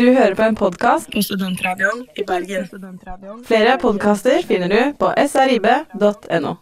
[0.00, 2.68] Du hører på en podkast på Studentradioen i Bergen.
[3.44, 6.54] Flere podkaster finner du på srib.no.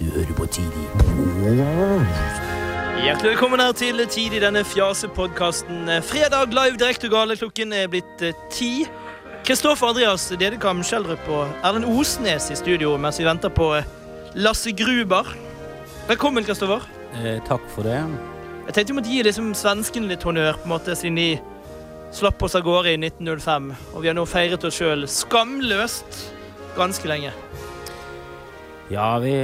[0.00, 0.88] Du hører på Tidlig.
[3.04, 5.86] Hjertelig velkommen her til Tid i denne fjasepodkasten.
[6.02, 7.36] Fredag live direkte gale.
[7.38, 8.72] Klokken er blitt eh, ti.
[9.46, 13.86] Kristoffer Andreas Dedekam Schjelderup og Erlend Osnes i studio mens vi venter på eh,
[14.34, 15.47] Lasse Gruber.
[16.08, 16.80] Velkommen, Kristoffer.
[17.20, 17.98] Eh, takk for det.
[18.64, 21.26] Jeg tenkte vi måtte gi liksom svenskene litt honnør, på en måte, siden de
[22.16, 23.66] slapp oss av gårde i 1905.
[23.92, 26.22] Og vi har nå feiret oss sjøl skamløst
[26.78, 27.34] ganske lenge.
[28.88, 29.34] Ja, vi,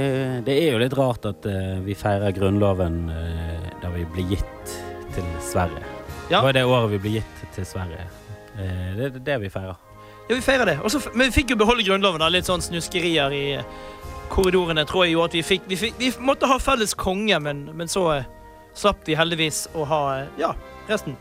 [0.47, 4.77] det er jo litt rart at uh, vi feirer Grunnloven uh, da vi ble gitt
[5.13, 5.85] til Sverige.
[6.31, 6.39] Ja.
[6.39, 8.09] Det var det året vi ble gitt til Sverige.
[8.57, 9.77] Uh, det er det vi feirer.
[10.25, 10.79] Ja, vi feirer det.
[10.81, 12.23] Også, men vi fikk jo beholde Grunnloven.
[12.23, 13.67] da, Litt sånn snuskerier i eh,
[14.29, 17.65] korridorene tror jeg jo at vi fikk Vi, fikk, vi måtte ha felles konge, men,
[17.73, 18.27] men så eh,
[18.75, 20.53] slapp vi heldigvis å ha eh, ja,
[20.89, 21.17] resten.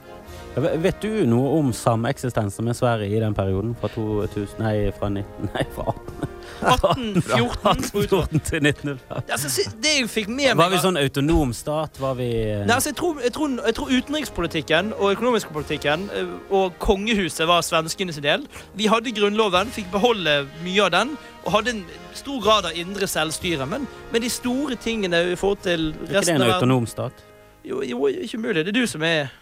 [0.55, 3.75] Vet du noe om sameksistensen med Sverige i den perioden?
[3.81, 5.51] Fra 2000 Nei, fra 19...
[5.55, 6.34] Nei, fra 18.
[6.61, 8.29] 1814 og utover.
[8.31, 9.33] 1814 til 1905.
[9.37, 12.01] Altså, det jeg fikk med meg Var vi sånn autonom stat?
[12.03, 16.09] Var vi eh, Nei, altså, jeg, tror, jeg, tror, jeg tror utenrikspolitikken og økonomisk politikken
[16.15, 18.49] eh, og kongehuset var svenskenes del.
[18.79, 21.85] Vi hadde Grunnloven, fikk beholde mye av den, og hadde en
[22.17, 23.67] stor grad av indre selvstyre.
[23.69, 27.25] Men, men de store tingene i forhold til Er ikke det en autonom stat?
[27.65, 28.65] Jo, jo, ikke mulig.
[28.65, 29.33] Det er du som er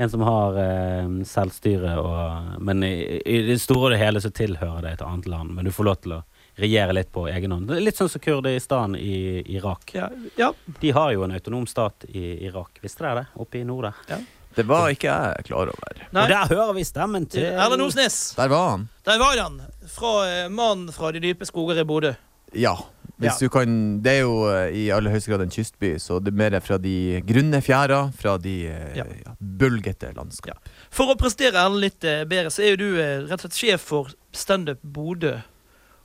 [0.00, 4.32] En som har eh, selvstyre og Men i, i det store og det hele så
[4.32, 5.52] tilhører det et annet land.
[5.56, 6.22] Men du får lov til å
[6.56, 7.70] regjere litt på egen hånd.
[7.80, 9.94] Litt sånn som Kurdistan i Irak.
[9.94, 10.10] Ja.
[10.36, 10.52] ja.
[10.80, 12.78] De har jo en autonom stat i Irak.
[12.84, 13.26] Visste dere det?
[13.40, 14.24] Oppe i nord der.
[14.54, 16.02] Det var ikke jeg klar over.
[16.12, 16.26] Nei.
[16.26, 18.18] Og der hører vi stemmen til Erlend Osnes.
[18.36, 18.88] Der var han.
[19.08, 19.62] Der var han.
[19.88, 22.12] Fra eh, mannen fra de dype skoger i Bodø.
[22.52, 22.74] Ja.
[23.16, 23.46] Hvis Ja.
[23.46, 26.36] du kan Det er jo eh, i aller høyeste grad en kystby, så det er
[26.36, 29.06] mer fra de grunne fjæra, fra de eh, Ja.
[29.24, 30.60] ja, bølgete landskap.
[30.90, 34.12] For å prestere Erlend litt bedre, så er jo du rett og slett sjef for
[34.36, 35.38] Standup Bodø.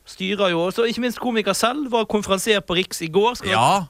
[0.08, 1.90] Styrer jo også, ikke minst komiker selv.
[1.92, 3.36] Var konferansier på Riks i går.
[3.42, 3.86] Skal, Ja!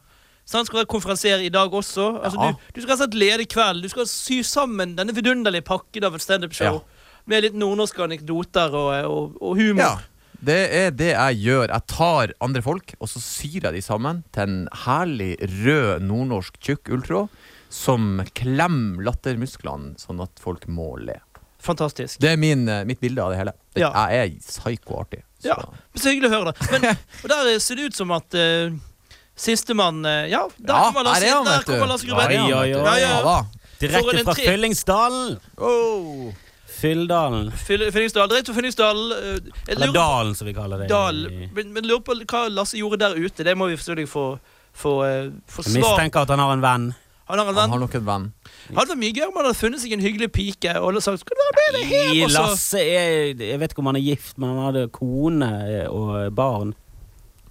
[0.48, 2.22] Så han skal være konferansier i dag også.
[2.24, 2.52] Altså, Ja.
[2.56, 3.84] du, du skal slett lede kvelden.
[3.84, 6.78] Du skal sy sammen denne vidunderlige pakken av et standup-show.
[6.80, 7.18] Ja.
[7.28, 9.84] Med litt nordnorske anekdoter og, og, og humor.
[9.84, 9.98] ja.
[10.38, 11.72] Det er det jeg gjør.
[11.74, 16.60] Jeg tar andre folk, og så syr jeg de sammen til en herlig rød nordnorsk
[16.62, 17.32] tjukk ulltråd
[17.74, 21.18] som klemmer lattermusklene sånn at folk må le.
[21.60, 22.20] Fantastisk.
[22.22, 23.54] Det er min, eh, mitt bilde av det hele.
[23.74, 23.92] Det, Ja.
[24.10, 25.24] Jeg er psyko-artig.
[25.42, 25.56] så- Ja.
[25.96, 26.72] Så hyggelig å høre det.
[26.72, 28.72] Men og der eh, ser det ut som at uh,
[29.36, 32.70] sistemann uh, Ja, der Ja, kommer Lars er der kommer oi, oi.
[32.70, 33.22] Ja, ja.
[33.22, 33.46] Ja
[33.80, 35.40] Direkte fra Fyllingsdalen!
[35.58, 36.34] Oh.
[36.78, 37.52] Fylldalen.
[37.52, 38.30] Fyll- Fyllingsdalen.
[38.30, 39.12] Direkte fra Fyllingsdal.
[39.12, 40.88] eh, Eller Dalen, som vi kaller det.
[40.90, 41.28] Dal.
[41.54, 43.44] Men, men lurer på hva Lasse gjorde der ute.
[43.46, 44.26] Det må vi selvfølgelig få,
[44.74, 46.88] få, uh, få Jeg svar mistenker at han har en venn.
[47.28, 48.28] Han har en Han har nok en venn.
[48.76, 51.20] Hadde vært mye gøy om han hadde funnet seg en hyggelig pike og hadde sagt
[51.22, 53.96] 'Skal du være med deg hjem?' Og så- Lasse er Jeg vet ikke om han
[53.96, 56.74] er gift, men han hadde kone og barn.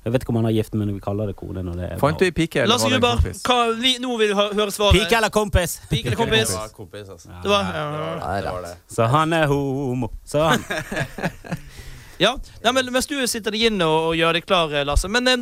[0.04, 1.96] Jeg vet ikke om han er gift, men vi kaller det kone når det er
[1.98, 2.28] Fant du barn.
[2.28, 3.42] ei pike, eller Lasse var det en Gruber, kompis?
[3.42, 4.92] hva, vi, nå vil vi hø- høre svaret.
[5.00, 5.80] Pike eller kompis?
[5.90, 6.48] Pike eller kompis?
[6.48, 7.28] Det var kompis, altså.
[7.42, 7.90] Det var, ja.
[8.20, 8.76] Ja, Det var det.
[8.88, 10.10] Så han er homo.
[10.24, 10.64] Så han
[12.18, 15.08] Ja, Nei, men Mens du sitter deg inn og, og gjør deg klar, eh, Lasse.
[15.12, 15.36] Men eh,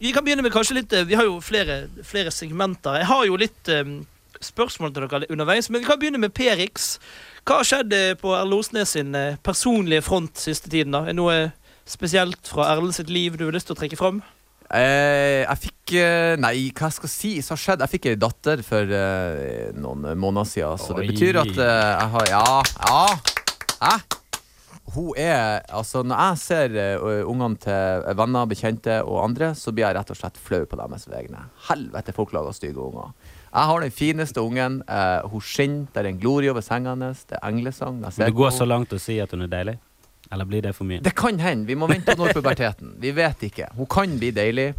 [0.00, 2.96] vi kan begynne med kanskje litt eh, Vi har jo flere, flere segmenter.
[3.02, 3.84] Jeg har jo litt eh,
[4.46, 6.94] spørsmål til dere underveis, men vi kan begynne med Perix.
[7.44, 10.94] Hva har skjedd på Erle Osnes sin eh, personlige front siste tiden?
[10.96, 11.04] da?
[11.04, 11.36] Er det noe
[11.88, 14.22] spesielt fra Erle sitt liv du har lyst til å trekke fram?
[14.72, 17.84] Eh, jeg fikk eh, Nei, hva jeg skal si som har skjedd?
[17.84, 22.10] Jeg fikk ei datter for eh, noen måneder siden, så det betyr at eh, jeg
[22.16, 23.06] har Ja,
[23.82, 23.96] ja!
[24.94, 29.88] Hun er Altså, når jeg ser uh, ungene til venner, bekjente og andre, så blir
[29.88, 31.46] jeg rett og slett flau på deres vegne.
[31.70, 33.14] Helvete, folk lager stygge unger.
[33.54, 34.80] Jeg har den fineste ungen.
[34.90, 35.86] Uh, hun skinner.
[35.94, 37.24] Det er en glorie over senga hennes.
[37.30, 38.00] Det er englesang.
[38.02, 39.76] Jeg Vil du gå så langt og si at hun er deilig?
[40.32, 41.00] Eller blir det for mye?
[41.04, 41.66] Det kan hende.
[41.68, 42.94] Vi må vente på når puberteten.
[42.98, 43.68] Vi vet ikke.
[43.76, 44.72] Hun kan bli deilig.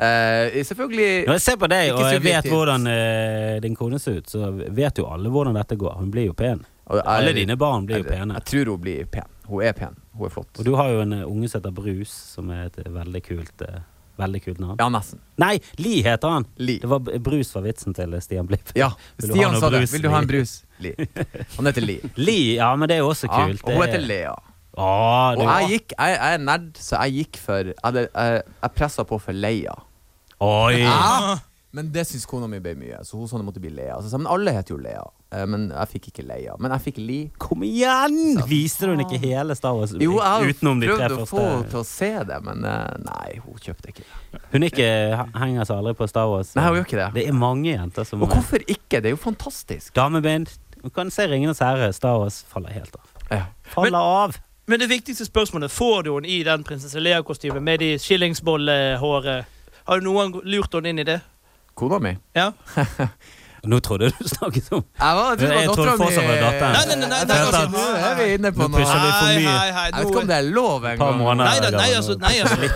[0.00, 4.20] Uh, selvfølgelig Når jeg ser på deg, og jeg vet hvordan uh, din kone ser
[4.20, 5.96] ut, så vet jo alle hvordan dette går.
[6.00, 6.62] Hun blir jo pen.
[6.90, 8.34] Jeg- Alle dine barn blir jo pene.
[8.40, 9.28] Jeg tror hun blir pen.
[9.46, 9.96] Hun er pen.
[10.16, 10.58] Hun er flott.
[10.58, 13.80] Og du har jo en unge som heter Brus, som er et veldig kult, eh,
[14.20, 14.76] veldig kult navn.
[14.80, 15.20] Ja, nesten.
[15.40, 16.46] Nei, Li heter han!
[16.60, 16.78] Li.
[16.82, 18.70] Det var Brus var vitsen til Stian Blipp.
[18.78, 18.90] Ja,
[19.24, 19.82] Stian sa det.
[19.92, 20.58] Vil du ha en brus?
[20.84, 20.94] Li.
[21.56, 21.98] Han heter Li.
[22.20, 23.64] Li, ja, men det er jo også Ja, kult.
[23.66, 24.36] og hun heter er- Lea.
[24.80, 24.88] Å,
[25.34, 29.02] Og jeg gikk Jeg, jeg er nerd, så jeg gikk for Jeg, jeg, jeg pressa
[29.04, 29.74] på for Leia.
[30.40, 30.76] Oi!
[30.84, 31.38] Ja.
[31.72, 33.94] Men det syns kona mi ble mye, så hun sa det måtte bli Lea.
[34.00, 35.04] Så jeg sa, men alle heter jo Lea.
[35.30, 36.56] Eh, Men jeg fikk ikke Leia.
[36.58, 37.18] Men jeg fikk Li.
[37.38, 38.16] Kom igjen!
[38.50, 41.38] Viste hun ikke hele Star Wars Jo, jeg har utenom de tre prøvd å få
[41.44, 41.70] henne første?
[41.70, 44.40] til å se det, men eh, nei, hun kjøpte ikke det.
[44.56, 44.88] Hun ikke
[45.38, 46.50] henger seg aldri på Star Wars.
[46.58, 47.08] Nei, hun gjør ikke det.
[47.20, 48.98] Det er mange jenter som Og hvorfor ikke?
[48.98, 49.94] Det er jo fantastisk.
[49.94, 50.50] Damebind.
[50.82, 51.92] Du kan se Ringenes herre.
[51.94, 53.06] Star Wars faller helt av.
[53.30, 53.44] Ja.
[53.76, 54.40] Faller av!
[54.70, 59.44] Men det viktigste spørsmålet, får du henne i den prinsesse Lea-kostymet med de skillingsbollehåret?
[59.88, 61.20] Har du noen lurt henne inn i det?
[61.80, 62.14] Kona mi.
[62.36, 62.50] Ja?
[63.70, 66.38] Nå trodde jeg du snakket om Jeg, var, Jeg var trodde datteren fortsatt det var
[66.46, 66.72] datteren.
[66.72, 69.66] Nei, nei, nei, nei, Jeg nei, altså, Nå er vi inne på noe Hei, hei,
[69.76, 69.82] hei.
[69.90, 71.20] Jeg vet ikke om det er lov engang.
[71.42, 72.70] nei, da, nei, altså, nei, altså.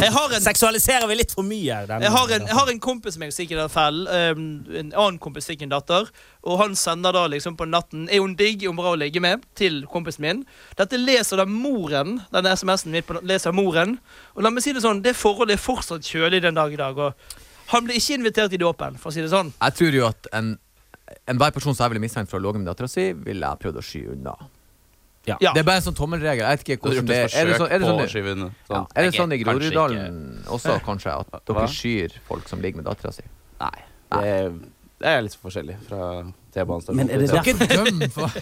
[0.00, 1.82] Jeg har en Seksualiserer vi litt for mye?
[1.86, 3.98] denne- Jeg har en, jeg har en kompis som jeg sikkert er feil.
[4.08, 6.08] Um, en annen kompis fikk en datter.
[6.48, 8.62] Og han sender da liksom på natten Er hun digg?
[8.64, 9.44] Er hun bra å ligge med?
[9.54, 10.46] Til kompisen min.
[10.80, 12.22] Dette leser da moren.
[12.32, 13.98] Denne SMS-en min på leser moren.
[14.34, 16.96] Og la meg si det sånn, det forholdet er fortsatt kjølig den dag i dag.
[16.96, 17.12] Og
[17.72, 19.52] han ble ikke invitert i dåpen, for å si det sånn.
[19.60, 20.56] Jeg tror jo at en
[21.30, 23.78] enhver person som jeg ville mistenkt for å ligge med dattera si, ville jeg prøvd
[23.80, 24.34] å sky unna.
[25.28, 25.36] Ja.
[25.40, 26.42] Det er bare en sånn tommelregel.
[26.46, 27.30] Jeg vet ikke hvordan det er.
[27.42, 28.86] Er det sånn, er det sånn, Sånn.
[28.96, 29.38] er det sånn i.
[29.44, 31.40] Groruddalen også, kanskje, at Hva?
[31.50, 33.22] dere skyr folk som ligger med dattera si?
[33.60, 33.82] Nei.
[34.10, 34.32] Det,
[35.04, 36.02] det er litt forskjellig fra.
[36.50, 38.32] Men er det derfor-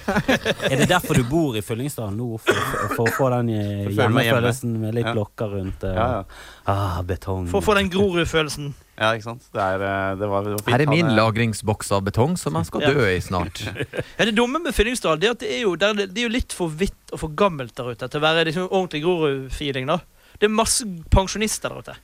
[0.73, 2.39] Er det derfor du bor i Fyllingsdalen nå?
[2.41, 5.85] For, for, for å få den eh, hjemmefølelsen med litt blokker rundt?
[5.85, 6.23] eh, Ja, ja.
[6.65, 7.51] Ah, betong.
[7.51, 8.71] For å få den Grorud-følelsen.
[8.99, 9.45] Ja, ikke sant?
[9.55, 10.73] Det, er, eh, det, var, det var fint.
[10.75, 13.63] Her er min Han lagringsboks av betong som jeg skal dø i snart.
[14.19, 16.33] Ja, det dumme med Fyllingsdal det er at det er jo, det er, det jo
[16.33, 19.87] litt for hvitt og for gammelt der ute til å være liksom ordentlig Grorud-feeling.
[19.91, 20.01] da.
[20.39, 21.97] Det er masse pensjonister der ute.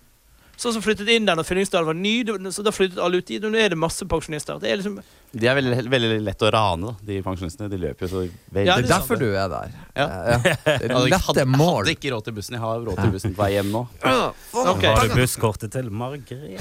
[0.55, 2.15] Sånn som flyttet inn der når Fyllingsdal var ny.
[2.55, 4.61] Så da flyttet alle ut dit, nå er det masse pensjonister.
[4.63, 5.01] Det er liksom,
[5.35, 7.69] De er veldig, veldig lett å rane, da, de pensjonistene.
[7.73, 8.21] De løper jo så
[8.55, 9.73] veldig Ja, Det er er derfor du er der.
[9.99, 10.07] Ja.
[10.07, 10.39] Ja.
[10.65, 11.81] Det Jeg hadde, lette mål.
[11.83, 12.55] hadde ikke råd til bussen.
[12.59, 13.83] Jeg har råd til bussen på vei hjem nå.
[14.05, 14.91] Okay.
[14.95, 16.59] Har du busskortet til Margrethe?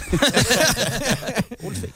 [1.63, 1.93] Olsvik.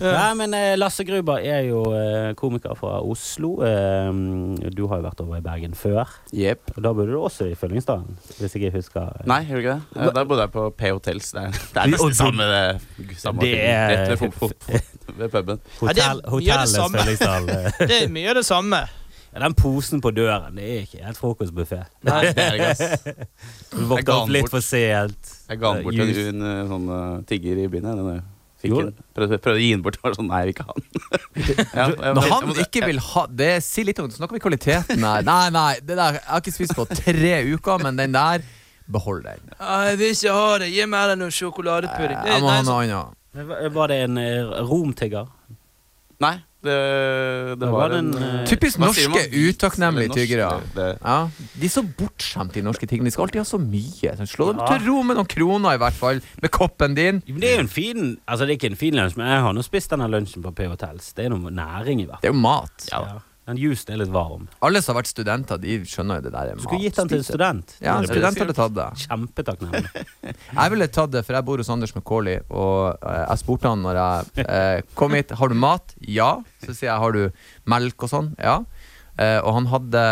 [0.00, 3.56] Nei, men eh, Lasse Gruber er jo eh, komiker fra Oslo.
[3.66, 6.08] Eh, du har jo vært over i Bergen før.
[6.32, 6.72] Yep.
[6.76, 10.00] Og da bodde du også i Fyllingsdalen, hvis ikke jeg husker Nei, gjorde ikke det?
[10.00, 11.32] Ja, Der bodde jeg på P Hotels.
[11.34, 14.16] Det er, det er nesten samme, det, samme Det er-
[15.20, 15.58] ved, puben.
[15.90, 17.22] Er Hotell, det hotellet
[17.54, 17.78] eh.
[17.90, 18.80] det er mye av det samme.
[19.30, 21.84] Ja, den posen på døren, det er ikke helt frokostbuffé.
[22.02, 23.16] Det.
[23.70, 25.34] Du våkner opp litt for sent.
[25.46, 27.86] Jeg ga den bort til en uh, sånn uh, tigger i byen.
[27.86, 28.22] Den,
[28.60, 28.74] fikk
[29.14, 30.00] Prøvde, prøvde å gi den bort.
[30.02, 33.86] Var sånn, nei, vi kan ikke ja, jeg, Når han ikke vil ha Det sier
[33.88, 35.24] litt om Snakker vi kvaliteten her?
[35.24, 38.44] Nei, nei, det der Jeg har ikke spist på tre uker, men den der
[38.90, 39.52] Behold den.
[39.54, 40.68] Jeg vil ikke ha det.
[40.74, 42.16] Gi meg heller noe sjokoladepudding.
[43.76, 45.28] Var det en eh, romtigger?
[46.20, 50.48] Nei, det, det Det var var en en, eh, Typisk norske utakknemlige tyggere.
[51.00, 53.08] Ja, De er så bortskjemte, de norske tingene.
[53.08, 54.12] De skal alltid ha så mye.
[54.18, 54.66] Så Slå dem Ja.
[54.76, 56.20] til ro med noen kroner, i hvert fall.
[56.42, 57.22] Med koppen din.
[57.26, 59.40] Men Det er jo en fin Altså det er ikke en fin lunsj, men jeg
[59.40, 61.12] har nå spist denne lunsjen på P Hotels.
[61.14, 62.22] Det er noe næring, i hvert fall.
[62.22, 62.88] Det er jo mat.
[62.92, 63.20] Ja.
[63.50, 64.44] Den juicen er litt varm.
[64.62, 67.10] Alle som har vært studenter, de skjønner jo det der er Du skulle gitt den
[67.10, 67.72] til en student.
[67.82, 68.86] Ja, en Det student hadde tatt det.
[69.02, 70.04] Kjempetakknemlig.
[70.60, 73.82] Jeg ville tatt det, for jeg bor hos Anders McCauley, og eh, jeg spurte han
[73.82, 75.94] når jeg eh, kom hit Har du mat.
[76.06, 76.30] Ja.
[76.62, 77.22] Så sier jeg har du
[77.70, 78.30] melk og sånn.
[78.38, 78.60] Ja.
[79.20, 80.02] Eh, og han hadde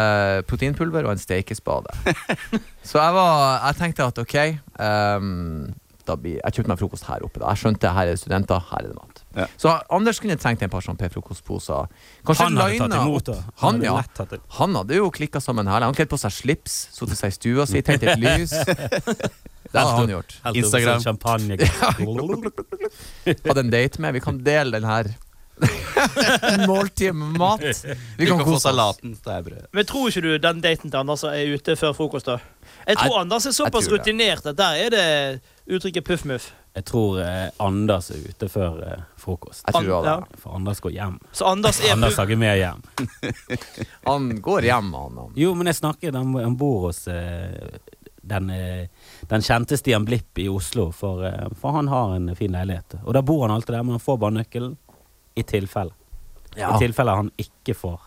[0.51, 1.95] proteinpulver og en stekespade.
[2.89, 5.71] Så jeg var Jeg tenkte at ok ehm,
[6.09, 7.43] da blir, Jeg kjøpte meg frokost her oppe.
[7.43, 7.53] Da.
[7.53, 9.23] Jeg skjønte her er det studenter, her er det mat.
[9.39, 9.47] Ja.
[9.61, 11.91] Så Anders kunne trengt en par sånn P-frokostposer.
[12.27, 13.37] Kanskje Han hadde tatt imot, da.
[13.63, 14.25] Han, hadde ja.
[14.33, 14.41] det.
[14.59, 15.85] Han hadde jo klikka sammen her.
[15.87, 18.57] Han kledde på seg slips, satt seg i stua si, tent et lys.
[19.69, 20.35] Det hadde han gjort.
[20.57, 21.01] Instagram.
[21.05, 21.57] champagne.
[23.45, 24.15] Hadde en date med.
[24.17, 25.11] Vi kan dele den her.
[26.67, 27.61] Måltid med mat.
[28.17, 29.17] Vi kan kan få kose salaten.
[29.27, 29.69] Er.
[29.73, 32.27] Men tror ikke du den daten til Anders er ute før frokost?
[32.27, 32.39] da?
[32.87, 36.49] Jeg tror Jeg- Anders er såpass rutinert at der er det uttrykket puff-muff.
[36.79, 39.65] Jeg tror eh, Anders er ute før eh, frokost.
[39.67, 40.17] Jeg tror Ja.
[40.41, 41.19] For Anders går hjem.
[41.33, 42.83] Så Anders er Anders har ikke med hjem.
[44.09, 45.19] Han går hjem, han.
[45.23, 45.33] han.
[45.37, 47.79] Jo, men jeg snakket Han, han bor hos eh,
[48.29, 48.89] den, eh,
[49.31, 52.99] den kjente Stian Blipp i Oslo, for, eh, for han har en fin leilighet.
[53.05, 54.77] Og da bor han alltid der, men han får bare nøkkelen
[55.35, 55.95] i tilfelle.
[56.57, 56.75] Ja.
[56.77, 58.01] I tilfelle han ikke får,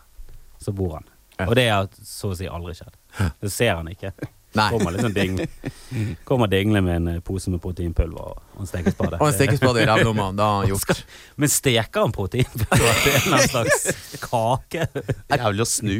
[0.62, 1.08] så bor han.
[1.38, 1.48] Ja.
[1.48, 2.94] Og det har så å si aldri skjedd.
[3.42, 4.12] Det ser han ikke.
[4.52, 4.66] Nei.
[4.68, 5.46] Kommer liksom dingle
[6.28, 9.16] Kommer dingle med en eh, pose med proteinpulver og en stekespade.
[9.16, 10.28] Og en stekespade i rævlomma.
[10.36, 11.02] Da har han gjort.
[11.40, 13.90] Men steker han proteinpulver til en slags
[14.26, 14.86] kake?
[15.32, 15.98] Jævlig å snu.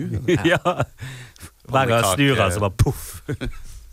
[0.48, 0.60] ja.
[1.68, 3.22] Hver gang han snur han, så bare poff.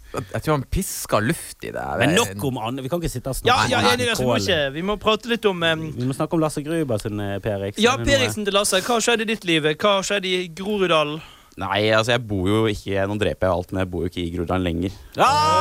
[0.10, 1.84] Jeg tror han pisker luft i det.
[2.02, 2.82] Men nok om Anne.
[2.82, 4.86] Vi kan ikke sitte og Ja, snakke ja, ja, enig, altså, vi, må ikke, vi
[4.90, 7.84] må prate litt om um, Vi må snakke om Lasse Gruber sin eh, Per Eriksen.
[7.86, 8.82] Ja, Er Per Eriksen til Lasse.
[8.88, 9.70] Hva skjedde i ditt liv?
[9.78, 11.22] Hva skjedde i Groruddalen?
[11.60, 14.22] Nei, altså jeg bor jo ikke Nå dreper jeg alt, men jeg bor jo ikke
[14.24, 14.94] i Groruddalen lenger.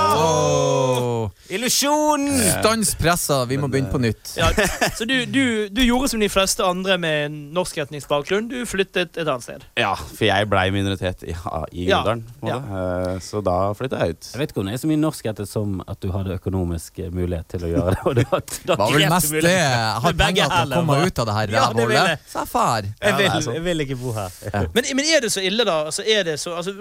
[0.08, 1.30] Oh!
[1.48, 2.26] Illusjon!
[2.60, 4.34] Stans pressa, vi må begynne på nytt.
[4.38, 4.50] Ja,
[4.96, 8.48] så du, du, du gjorde som de fleste andre med norsketningsbakgrunn.
[8.50, 9.64] Du flyttet et annet sted.
[9.80, 12.24] Ja, for jeg blei minoritet i, i Groruddalen.
[12.44, 12.58] Ja.
[12.58, 12.82] Ja.
[13.14, 14.28] Eh, Så da flytta jeg ut.
[14.34, 17.10] Jeg vet ikke om det er så mye norskhettet som at du hadde økonomisk eh,
[17.14, 18.00] mulighet til å gjøre det.
[18.08, 19.44] Og det var, Det var vel mest det.
[19.58, 22.08] Jeg har penger til å komme ut av det her Ja, det vil rævhullet.
[22.12, 22.32] jeg.
[22.32, 22.86] Så jeg far.
[22.88, 24.38] Jeg Ja, vil, jeg vil ikke bo her.
[24.76, 25.77] Men, men er det så ille, da?
[25.86, 26.72] Altså, er det så, altså,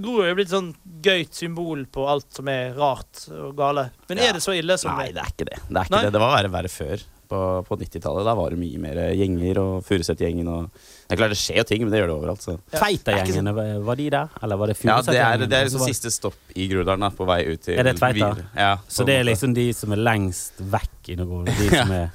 [0.00, 3.90] Gro- er jo blitt sånn gøyt symbol på alt som er rart og gale.
[4.08, 4.28] Men Ja.
[4.30, 5.58] er det så ille som Nei, det er ikke det.
[5.68, 6.12] Det, er ikke det.
[6.12, 7.02] det var verre, verre før.
[7.24, 10.46] På, på 90-tallet Da var det mye mer gjenger og Furuset-gjengen.
[10.46, 10.66] og
[11.08, 12.42] Det er klart det skjer jo ting, men det gjør det overalt.
[12.44, 12.58] Så.
[12.70, 12.78] Ja.
[12.82, 14.28] Tveita-gjengene, var de der?
[14.42, 17.24] Eller var det Ja, det er, det er liksom var- siste stopp i Groruddalen, på
[17.26, 18.28] vei ut til Er det Tveita?
[18.54, 21.46] Ja, Så det er liksom de som er lengst vekk i Nordgård?
[21.46, 22.10] De som er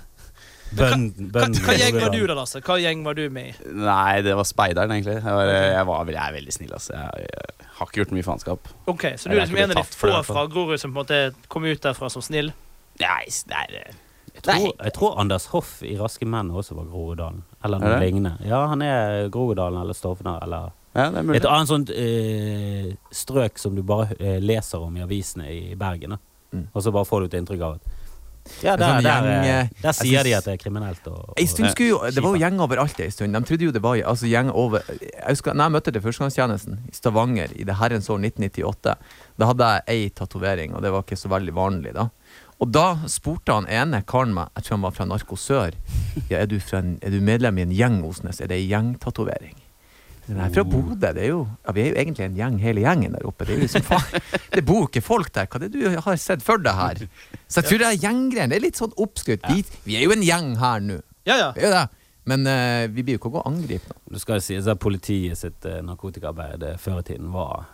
[0.76, 2.62] hva, bønd- hva, hva gjeng var du da, Lasse?
[2.66, 3.72] Hva gjeng var du med i?
[3.80, 5.16] Nei, det var speideren, egentlig.
[5.20, 6.94] Jeg, var, jeg, var, jeg er veldig snill, altså.
[6.98, 8.70] Jeg, jeg har ikke gjort mye faenskap.
[8.92, 11.50] Ok, Så du er liksom en av de få fra Grorud som på en måte
[11.52, 12.52] kom ut derfra som snill?
[13.00, 13.78] Nei, det er
[14.36, 17.42] Jeg tror, jeg tror Anders Hoff i Raske menn også var Groruddalen.
[17.66, 18.34] Eller Er noe lignende.
[18.48, 21.38] Ja, han er Groruddalen eller Stovner eller Ja, det er mulig.
[21.42, 26.18] Et annet sånt eh, strøk som du bare eh, leser om i avisene i Bergen.
[26.52, 26.68] Mm.
[26.74, 27.98] Og så bare får du et inntrykk av at
[28.64, 31.08] Ja, der, sånn der, gjeng, eh, eh, der sier sier de at det er kriminelt.
[31.12, 33.38] Og, og, stund jo, Det var jo gjeng overalt en stund.
[33.38, 36.82] De trodde jo det var altså, gjeng over Jeg husker når jeg møtte til førstegangstjenesten
[36.90, 38.98] i Stavanger i det herrens år 1998.
[39.40, 42.10] Da hadde jeg ei tatovering, og det var ikke så veldig vanlig da.
[42.60, 45.78] Og da spurte han ene karen meg, jeg tror han var fra Narkosør,
[46.28, 48.42] ja, er, du fra en, er du medlem i en gjeng, Osnes?
[48.44, 49.56] Er det ei gjengtatovering?
[50.38, 50.96] Nei, fra Bodø.
[51.00, 53.48] Det er jo, ja, vi er jo egentlig en gjeng, hele gjengen der oppe.
[53.48, 55.50] Det er jo liksom faen Det bor ikke folk der.
[55.50, 57.06] Hva er det du har sett for deg her?
[57.48, 58.52] Så jeg tror det er gjenggreiene.
[58.54, 59.48] Det er litt sånn oppskrytt.
[59.50, 61.00] Vi, vi er jo en gjeng her nå.
[61.30, 61.50] Ja, ja.
[61.56, 61.88] Vi er jo det.
[62.30, 64.02] Men uh, vi blir jo ikke å gå og angripe noen.
[64.14, 67.66] Du skal si at politiet sitt uh, narkotikaarbeid eh, før i tiden var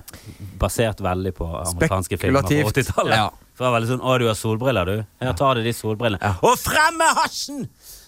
[0.62, 3.18] basert veldig på amerikanske filmer på 80-tallet.
[3.18, 3.28] Ja.
[3.56, 5.04] For det var veldig sånn 'Å, du har solbriller, du'.
[5.24, 6.20] Ja, ta av deg de solbrillene.
[6.20, 6.36] Ja.
[6.44, 7.66] Og frem med hasjen!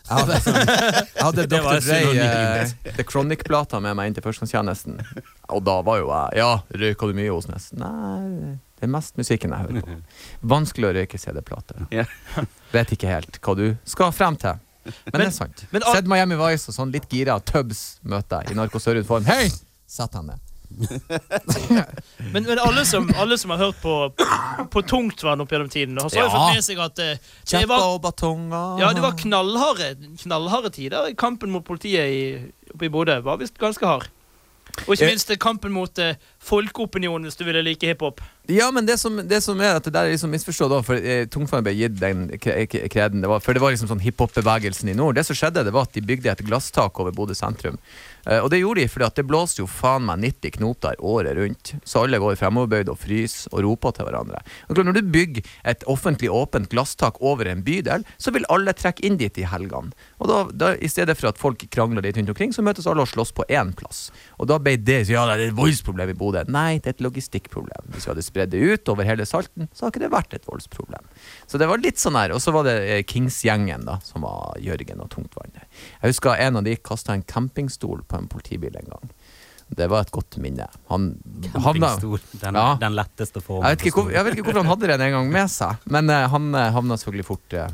[0.07, 0.37] Jeg hadde,
[1.17, 1.79] jeg hadde Dr.
[1.83, 5.01] Dre eh, The Chronic-plata med meg inn til førstegangstjenesten.
[5.55, 6.51] Og da var jo jeg Ja,
[6.83, 7.67] røyka du mye hos Nes?
[7.75, 9.97] Nei, det er mest musikken jeg hører på.
[10.55, 11.87] Vanskelig å røyke CD-plate.
[11.91, 12.07] Ja.
[12.71, 14.63] Vet ikke helt hva du skal frem til.
[14.87, 15.65] Men, det er sant.
[15.73, 19.27] men Sett Miami Vice og sånn litt gira Tubbs møter i Narkosørud-form.
[19.27, 19.49] Hei!
[19.87, 20.46] Sett han ned.
[22.33, 23.93] Men, men alle, som, alle som har hørt på,
[24.74, 26.36] på Tungtvann opp gjennom tiden, så har jo Ja.
[26.36, 27.09] fått med seg at det,
[27.51, 27.86] det var,
[28.81, 31.13] ja, det var knallharde, knallharde tider.
[31.17, 32.21] Kampen mot politiet i,
[32.74, 34.09] oppe i Bodø var visst ganske hard.
[34.86, 35.09] Og ikke Eh.
[35.09, 38.19] minst eh, kampen mot eh, folkeopinionen, hvis du ville like hiphop.
[38.51, 41.00] Ja, men det som, det som er at det der er liksom misforstått, da, for
[41.00, 43.24] eh, Tungtvann ble gitt den kreden.
[43.24, 45.15] Det var, for det var liksom sånn hiphop-bevegelsen i nord.
[45.17, 47.79] Det som skjedde, det var at de bygde et glasstak over Bodø sentrum.
[48.25, 51.38] Eh, og det gjorde de fordi at det blåste jo faen meg 90 knoter året
[51.38, 51.74] rundt.
[51.88, 54.41] Så alle går fremoverbøyd og fryser og roper til hverandre.
[54.67, 59.05] Og når du bygger et offentlig åpent glasstak over en bydel, så vil alle trekke
[59.07, 59.93] inn dit i helgene.
[60.21, 63.05] Og da, da, i stedet for at folk krangler litt rundt omkring, så møtes alle
[63.05, 64.07] og slåss på én plass.
[64.38, 66.41] Og da ble det ja, det er et voldsproblem i Bodø.
[66.51, 67.91] Nei, det er et logistikkproblem.
[67.93, 70.47] Hvis vi hadde spredd det ut over hele Salten, så har ikke det vært et
[70.50, 71.05] voldsproblem.
[71.47, 72.33] Så det var litt sånn her.
[72.36, 75.53] Og så var det eh, Kings-gjengen, da, som var Jørgen og Tungtvann.
[75.55, 79.12] Jeg husker en av de kasta en campingstol på en politibil en gang.
[79.67, 80.63] Det var et godt minne.
[80.88, 81.09] Han
[81.59, 82.77] havna Den, Ja.
[82.79, 83.67] den letteste formen.
[83.67, 86.09] jeg vet, ikke jeg vet ikke hvorfor han hadde den en gang med seg, men
[86.09, 87.67] uh, han eh, havna selvfølgelig fort uh,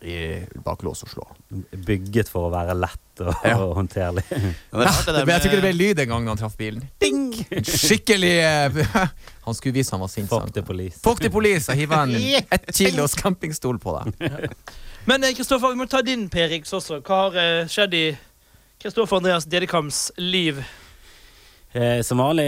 [0.00, 0.14] i,
[0.64, 1.26] bak lås og slå.
[1.84, 3.58] Bygget for å være lett og, Ja.
[3.60, 4.24] og håndterlig.
[4.32, 6.88] Er ble, jeg tror ikke det ble lyd en gang da han traff bilen.
[7.04, 7.34] Ding!
[7.68, 8.32] Skikkelig
[9.44, 10.30] Han skulle vise han var sint.
[10.32, 10.96] Fuck the police.
[11.04, 11.68] Fuck the police!
[11.68, 12.16] og hive en
[12.56, 14.48] ett kilos campingstol på deg.
[15.04, 17.02] Men Kristoffer, vi må ta din Per-Riks også.
[17.04, 18.04] Hva har skjedd i
[18.80, 20.64] Kristoffer Andreas Dedekams liv?
[21.72, 22.46] Eh, som vanlig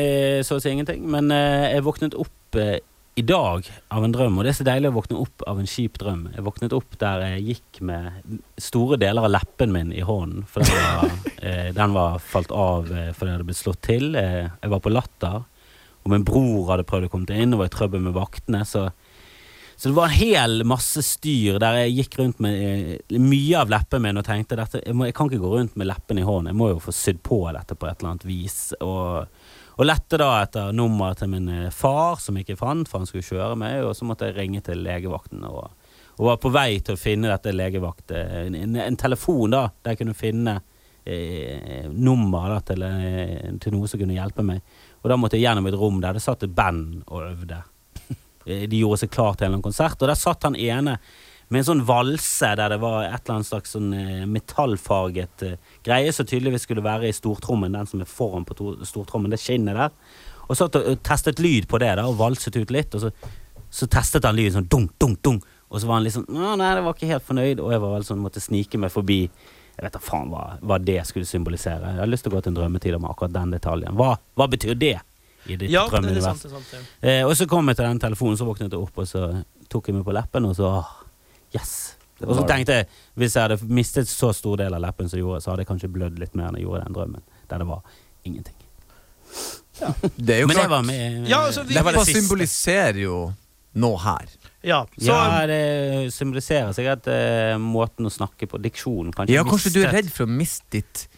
[0.49, 2.79] så å si ingenting, men eh, jeg våknet opp eh,
[3.21, 5.69] i dag av en drøm, og det er så deilig å våkne opp av en
[5.69, 6.23] kjip drøm.
[6.33, 10.65] Jeg våknet opp der jeg gikk med store deler av leppen min i hånden, for
[10.65, 11.13] den var,
[11.51, 14.09] eh, den var falt av eh, fordi jeg hadde blitt slått til.
[14.17, 15.43] Eh, jeg var på Latter,
[16.01, 18.89] og min bror hadde prøvd å komme inn og var i trøbbel med vaktene, så
[19.77, 23.73] så det var en hel masse styr der jeg gikk rundt med eh, mye av
[23.73, 26.27] leppen min og tenkte dette, jeg, må, jeg kan ikke gå rundt med leppen i
[26.27, 28.59] hånden, jeg må jo få sydd på dette på et eller annet vis.
[28.85, 29.27] Og,
[29.73, 33.27] og lette da etter nummeret til min eh, far, som ikke fant, for han skulle
[33.27, 35.47] kjøre meg, og så måtte jeg ringe til legevakten.
[35.49, 35.73] Og,
[36.19, 38.13] og var på vei til å finne dette legevakt...
[38.13, 40.59] eh, En, en, en telefon da, der jeg kunne finne
[41.09, 42.85] eh, nummer da, til,
[43.63, 44.63] til noe som kunne hjelpe meg.
[45.03, 47.63] Og da måtte jeg gjennom et rom der det satt et band og øvde.
[48.47, 50.99] Eh, De gjorde seg klar til en konsert, og der satt han ene
[51.53, 55.57] med en sånn valse der det var et eller annet slags sånn eh, metallfarget eh,
[55.85, 58.57] greie som tydeligvis skulle være i stortrommen, den som er foran på
[58.89, 59.93] stortrommen, det skinnet der.
[60.49, 60.69] Og så
[61.05, 63.13] testet lyd på det da, og valset ut litt, og så,
[63.73, 65.45] så testet han lyden sånn dunk, dunk, dunk.
[65.73, 67.95] Og så var han liksom sånn nei, det var ikke helt fornøyd, og jeg var
[67.95, 69.21] vel sånn, måtte snike meg forbi.
[69.73, 71.95] Jeg vet da faen hva, hva det skulle symbolisere.
[71.95, 73.97] Jeg har lyst til å gå til en drømmetid om akkurat den detaljen.
[73.97, 74.99] Hva, hva betyr det
[75.47, 76.43] i ditt Ja, er drømmeunivers?
[76.43, 76.43] sant.
[76.43, 76.73] Det er sant
[77.03, 77.11] ja.
[77.11, 79.89] Eh, og så kom jeg til den telefonen, så våknet jeg opp, og så tok
[79.89, 80.93] jeg meg på leppen, og så åh,
[81.55, 81.97] Yes!
[82.23, 82.87] Og så tenkte jeg,
[83.19, 85.71] hvis jeg hadde mistet så stor del av leppen som jeg gjorde, så hadde jeg
[85.73, 87.81] kanskje blødd litt mer enn jeg gjorde den drømmen, der det var
[88.25, 88.55] ingenting.
[90.17, 93.17] Det er jo Men det var med Ja, altså, vi- det var det symboliserer jo
[93.75, 94.29] noe her.
[94.63, 94.85] ja.
[94.99, 98.61] Så, Ja, det symboliserer sikkert uh, måten å snakke på.
[98.63, 99.13] Diksjonen.
[99.13, 101.09] Kanskje, Ja, kanskje du er redd for å miste ditt,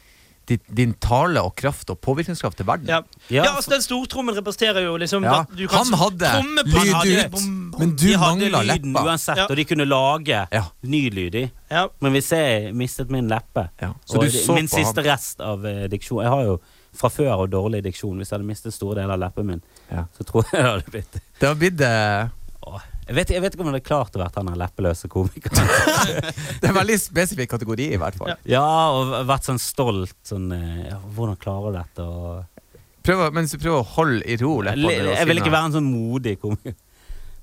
[0.47, 2.89] din tale og kraft og påvirkningskraft til verden?
[2.89, 3.01] ja.
[3.31, 6.31] Ja, ja, altså Den stortrommen representerer jo liksom Ja, at du kan han hadde
[6.65, 7.81] lyd ut, Bom, bom.
[7.81, 9.05] men du hadde mangla leppa.
[9.05, 9.47] uansett, Ja.
[9.49, 10.65] og de kunne lage Ja.
[10.83, 11.51] ny lyd i.
[11.71, 11.87] Ja.
[12.01, 13.93] Men hvis jeg mistet min leppe, Ja.
[14.05, 15.11] Så og du så min på siste han.
[15.13, 16.61] rest av uh, diksjon Jeg har jo
[16.95, 18.17] fra før og dårlig diksjon.
[18.19, 20.05] Hvis jeg hadde mistet store deler av leppen min, Ja.
[20.17, 22.81] så tror jeg det hadde blitt Det har blitt uh...
[23.07, 25.69] jeg, vet, jeg vet ikke om det hadde klart å være han leppeløse komikeren.
[26.61, 28.33] Det er en veldig spesifikk kategori, i hvert fall.
[28.33, 28.37] Ja.
[28.57, 28.65] ja,
[28.97, 32.07] og vært sånn stolt sånn eh, ja, Hvordan klarer du dette?
[32.09, 35.41] Og, Prøv, mens du prøver å holde i ro leppa Le- når du jeg vil
[35.43, 36.77] ikke være en sånn modig komiker.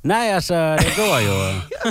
[0.02, 1.34] Nei, altså, det går jo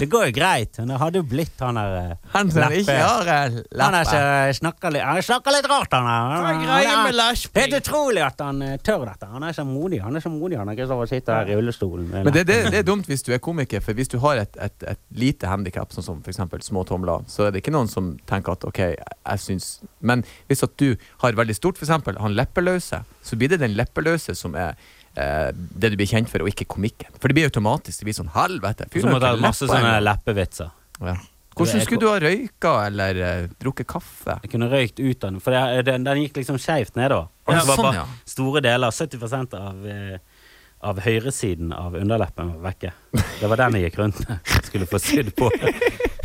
[0.00, 0.78] Det går jo greit.
[0.80, 4.18] Men det hadde jo blitt han der eh, Han som ikke har eh, Han altså,
[4.18, 4.56] leppe.
[4.58, 6.16] snakker litt, han snakker litt rart, han der.
[6.16, 7.20] er Han
[7.54, 9.28] er- utrolig at han eh, tør dette.
[9.30, 10.00] Han er så modig.
[10.02, 12.10] Han er så modig, han er ikke sånn å sitte her i rullestolen.
[12.10, 14.58] Men det, det, det er dumt hvis du er komiker, for hvis du har et,
[14.58, 16.42] et, et lite handikap, sånn som f.eks.
[16.66, 19.70] små tomler, så er det ikke noen som tenker at OK, jeg syns
[20.02, 21.94] Men hvis at du har veldig stort, f.eks.
[22.18, 24.74] han leppeløse, så blir det den leppeløse som er
[25.14, 27.10] det du blir kjent for, og ikke komikken.
[27.18, 27.98] For det blir automatisk.
[27.98, 28.86] Det blir sånn helvete.
[28.94, 30.70] Så må du ha masse sånne leppevitser.
[31.02, 31.16] Ja.
[31.60, 34.38] Hvordan skulle du ha røyka eller uh, drukket kaffe?
[34.44, 37.28] Jeg kunne røykt ut av den, for det, den, den gikk liksom skeivt nedover.
[37.50, 38.06] Ja, var sånn, bare ja.
[38.30, 40.46] store deler, 70 av, eh,
[40.86, 42.94] av høyresiden av underleppen var vekke.
[43.40, 44.54] Det var den jeg gikk rundt med.
[44.70, 45.50] Skulle få sydd på.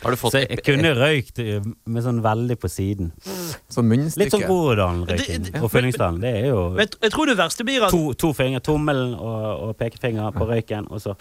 [0.00, 3.10] Har du fått Så jeg kunne røykt eh, med sånn veldig på siden.
[3.70, 4.24] Sånn munnstykke?
[4.24, 5.42] Litt sånn Groruddalen-røyking.
[5.44, 6.20] Det- det- Og Fyllingsdalen.
[6.22, 9.68] Det er jo Men jeg, tror det verste blir at to, to fingre, tommelen og,
[9.68, 11.16] og pekefinger på røyken, og så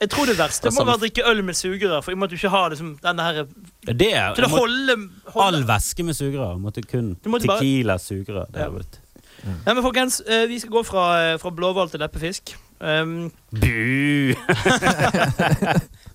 [0.00, 2.32] Jeg tror det verste Det må være å drikke øl med sugerør, for jeg måtte
[2.32, 3.42] jo at du ikke har liksom, denne her
[3.84, 4.96] Det er Til å holde,
[5.34, 6.56] holde, All væske med sugerør.
[6.58, 8.48] Måtte kun Du måtte bare- Tequila-sugerør.
[8.56, 8.70] Ja.
[8.70, 9.52] Ja.
[9.66, 12.54] Nei, men folkens, eh, vi skal gå fra, eh, fra blåhval til leppefisk.
[12.80, 14.34] Um, Bu!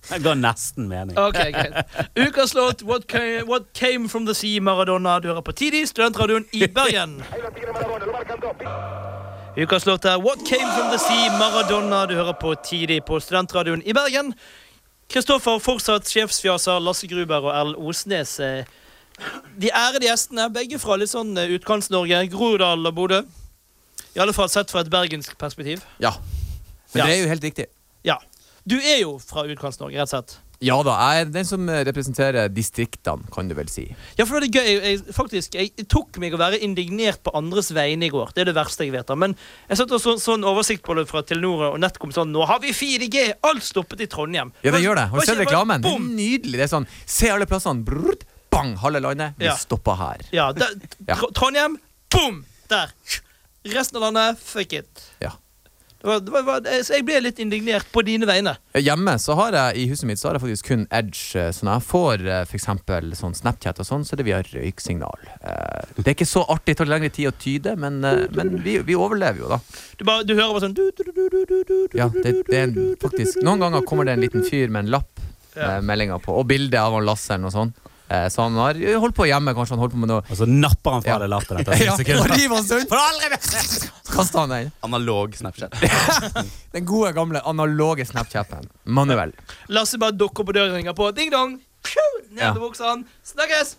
[0.08, 1.18] Det ga nesten mening.
[1.18, 1.74] ok, greit.
[2.14, 5.18] Ukas låt what came, what came From The Sea, Maradona.
[5.20, 7.22] Du hører på Tidlig, studentradioen i Bergen.
[9.56, 12.06] Ukas låt er What Came From The Sea, Maradona.
[12.06, 14.34] Du hører på Tidlig på studentradioen i Bergen.
[15.10, 18.36] Kristoffer, fortsatt sjefsfjaser, Lasse Gruber og Erlend Osnes.
[19.56, 23.22] De ærede gjestene, begge fra litt sånn eh, Utkants-Norge, Groruddalen og Bodø.
[24.16, 25.82] I alle fall sett fra et bergensk perspektiv.
[26.02, 26.12] Ja.
[26.94, 27.06] Men Ja.
[27.06, 27.66] det er jo helt riktig.
[28.04, 28.18] Ja.
[28.66, 30.36] Du er jo fra Utkants-Norge, rett og slett.
[30.64, 33.84] Ja da, jeg er den som eh, representerer distriktene, kan du vel si.
[34.16, 34.70] Ja, for det er gøy.
[34.86, 38.32] Jeg, faktisk, jeg, tok meg å være indignert på andres vegne i går.
[38.32, 39.06] Det er det verste jeg vet.
[39.06, 39.14] da.
[39.20, 39.36] Men
[39.68, 42.58] jeg satt og så sånn oversikt på det fra Telenor og Netcom sånn Nå har
[42.64, 43.34] vi 4G!
[43.44, 44.50] Alt stoppet i Trondheim.
[44.64, 45.06] Ja, det gjør det.
[45.12, 45.82] Har du sett reklamen?
[45.84, 46.56] Det er nydelig.
[46.56, 47.84] Det er sånn, Se alle plassene.
[47.84, 49.36] Brrrt, bang, halve landet.
[49.36, 49.54] Vi Ja.
[49.60, 50.24] stopper her.
[50.32, 50.72] Ja, der.
[51.36, 51.76] Trondheim,
[52.08, 52.46] bom!
[52.72, 52.90] Der.
[53.76, 55.04] Resten av landet, fuck it.
[55.20, 55.36] Ja.
[56.06, 58.52] Så jeg ble litt indignert på dine vegne.
[58.78, 61.22] Hjemme så har jeg i huset mitt så har jeg faktisk kun Edge.
[61.38, 62.66] eh, Så når jeg får f.eks.
[63.20, 65.18] sånn Snapchat og sånn, så er det via røyksignal.
[65.42, 68.56] Eh, Det er ikke så artig, det tar lengre tid å tyde, men, eh, men
[68.62, 69.58] vi, vi overlever jo, da.
[69.98, 73.84] Du, bare, du hører bare sånn du, du, Ja, det, det er faktisk Noen ganger
[73.86, 75.20] kommer det en liten fyr med en lapp
[75.56, 75.76] Ja.
[75.76, 77.76] eh, meldinga på, og bilde av Lasse eller noe sånt.
[78.08, 80.46] Eh, så han har holdt på hjemme, kanskje han holdt på med noe Og så
[80.46, 81.18] napper han fra Ja.
[81.24, 82.90] deg latteren etter Ja, og river han rundt!
[82.92, 83.88] Får aldri mer!
[84.12, 84.68] Kaster han den.
[84.86, 85.74] analog Snapchat.
[86.76, 88.68] Den gode, gamle analoge Snapchaten.
[88.84, 89.32] Manuell.
[89.68, 91.08] Lasse bare dukker på døren og ringer på.
[91.16, 91.56] Ding dong!
[92.30, 92.52] Ned Ja.
[92.54, 93.02] buksene.
[93.26, 93.74] Snakkes!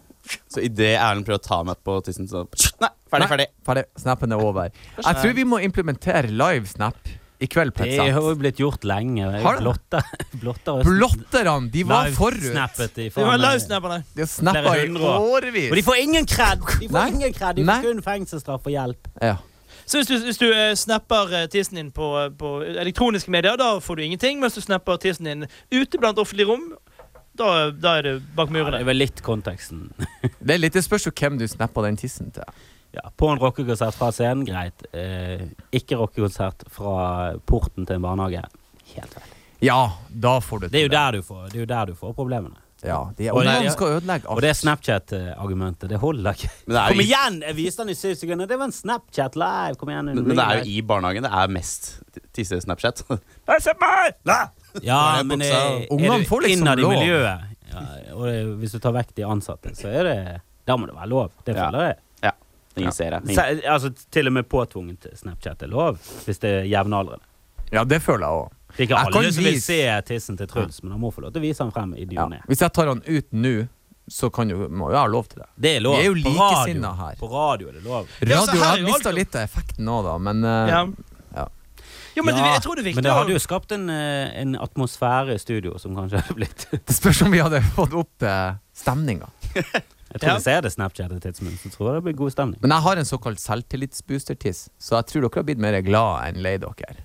[0.51, 2.41] Så idet Erlend prøver å ta meg på tissen, så
[2.83, 3.27] Nei, ferdig, Nei.
[3.31, 3.45] ferdig.
[3.63, 3.83] Ferdig.
[4.03, 4.73] Snappen er over.
[4.97, 6.97] Jeg tror vi må implementere live snap
[7.39, 7.73] i kveld.
[7.75, 9.27] på et Det har jo blitt gjort lenge.
[9.43, 9.59] Har?
[9.61, 10.05] Blotter,
[10.41, 12.41] blotter Blotterne, de var forut.
[12.41, 13.99] De var livesnapperne.
[14.15, 15.69] De har snappa i årevis.
[15.71, 16.65] Og de får ingen kred!
[16.79, 17.11] De får Nei.
[17.13, 17.77] ingen kred, de Nei.
[17.81, 19.11] får kun fengselsstraff og hjelp.
[19.21, 19.37] Ja.
[19.87, 23.77] Så hvis du, hvis du eh, snapper eh, tissen din på, på elektroniske medier, da
[23.79, 24.41] får du ingenting.
[24.43, 26.73] Mens du snapper tissen din ute blant offentlige rom,
[27.37, 28.81] da, da er du bak Ja, det murene.
[28.81, 29.85] er vel litt konteksten.
[30.41, 32.43] Det er litt det spørs jo hvem du snapper den tissen til.
[32.95, 34.85] Ja, på en rockekonsert fra scenen, greit.
[34.95, 38.45] Eh, ikke rockekonsert fra porten til en barnehage.
[38.95, 39.33] Helt feil.
[39.59, 39.81] Ja,
[40.13, 42.13] da får du Det er jo der du får, det er jo der du får
[42.15, 42.55] problemene.
[42.85, 44.37] Ja, de Og det- skal ødelegge alt.
[44.37, 46.49] Og det Snapchat-argumentet, det holder ikke.
[46.67, 47.41] Det Kom igjen!
[47.41, 48.45] Jeg viste den i syv sekunder.
[48.47, 49.75] Det var en Snapchat live.
[49.77, 50.05] Kom igjen.
[50.13, 52.01] men det er jo i barnehagen det er mest
[52.33, 53.01] tisse-Snapchat.
[54.83, 57.79] Ja, på men Ja, er Ungene du får liksom innad i miljøet, ja,
[58.13, 61.09] og det, hvis du tar vekk de ansatte, så er det Da må det være
[61.09, 61.31] lov.
[61.45, 61.95] Det føler jeg.
[61.97, 62.06] Ingen
[62.95, 63.35] ser det.
[63.35, 67.25] Se, altså, til og med påtvunget Snapchat er lov, hvis det er jevnaldrende.
[67.71, 68.53] Ja, det føler jeg òg.
[68.67, 71.23] Det er ikke Jeg alle som vil se tissen til Truls, men han må få
[71.23, 72.27] lov til å vise han frem i ny Ja.
[72.47, 73.55] Hvis jeg tar han ut nå,
[74.07, 75.47] så kan jo, må jeg ha lov til det.
[75.55, 75.97] Det er lov.
[75.97, 77.03] Vi er jo På likesinna radio.
[77.03, 77.15] her.
[77.19, 78.07] På radio er det lov.
[78.21, 80.81] Radio har jo mista litt av effekten nå, da, men uh, Ja.
[81.35, 81.47] Ja.
[82.15, 84.39] Jo, men det, jeg tror det er viktig Men det hadde jo skapt en, eh,
[84.41, 88.25] en atmosfære i studio som kanskje hadde blitt det spørs om vi hadde fått opp
[88.25, 89.27] eh, stemninga.
[90.13, 90.37] Jeg tror Ja.
[90.39, 92.59] Jeg hadde Snapchattet tidsmunn, så tror jeg det blir god stemning.
[92.61, 96.41] Men jeg har en såkalt selvtillitsbooster-tiss, så jeg tror dere har blitt mer glad enn
[96.43, 96.95] lei dere.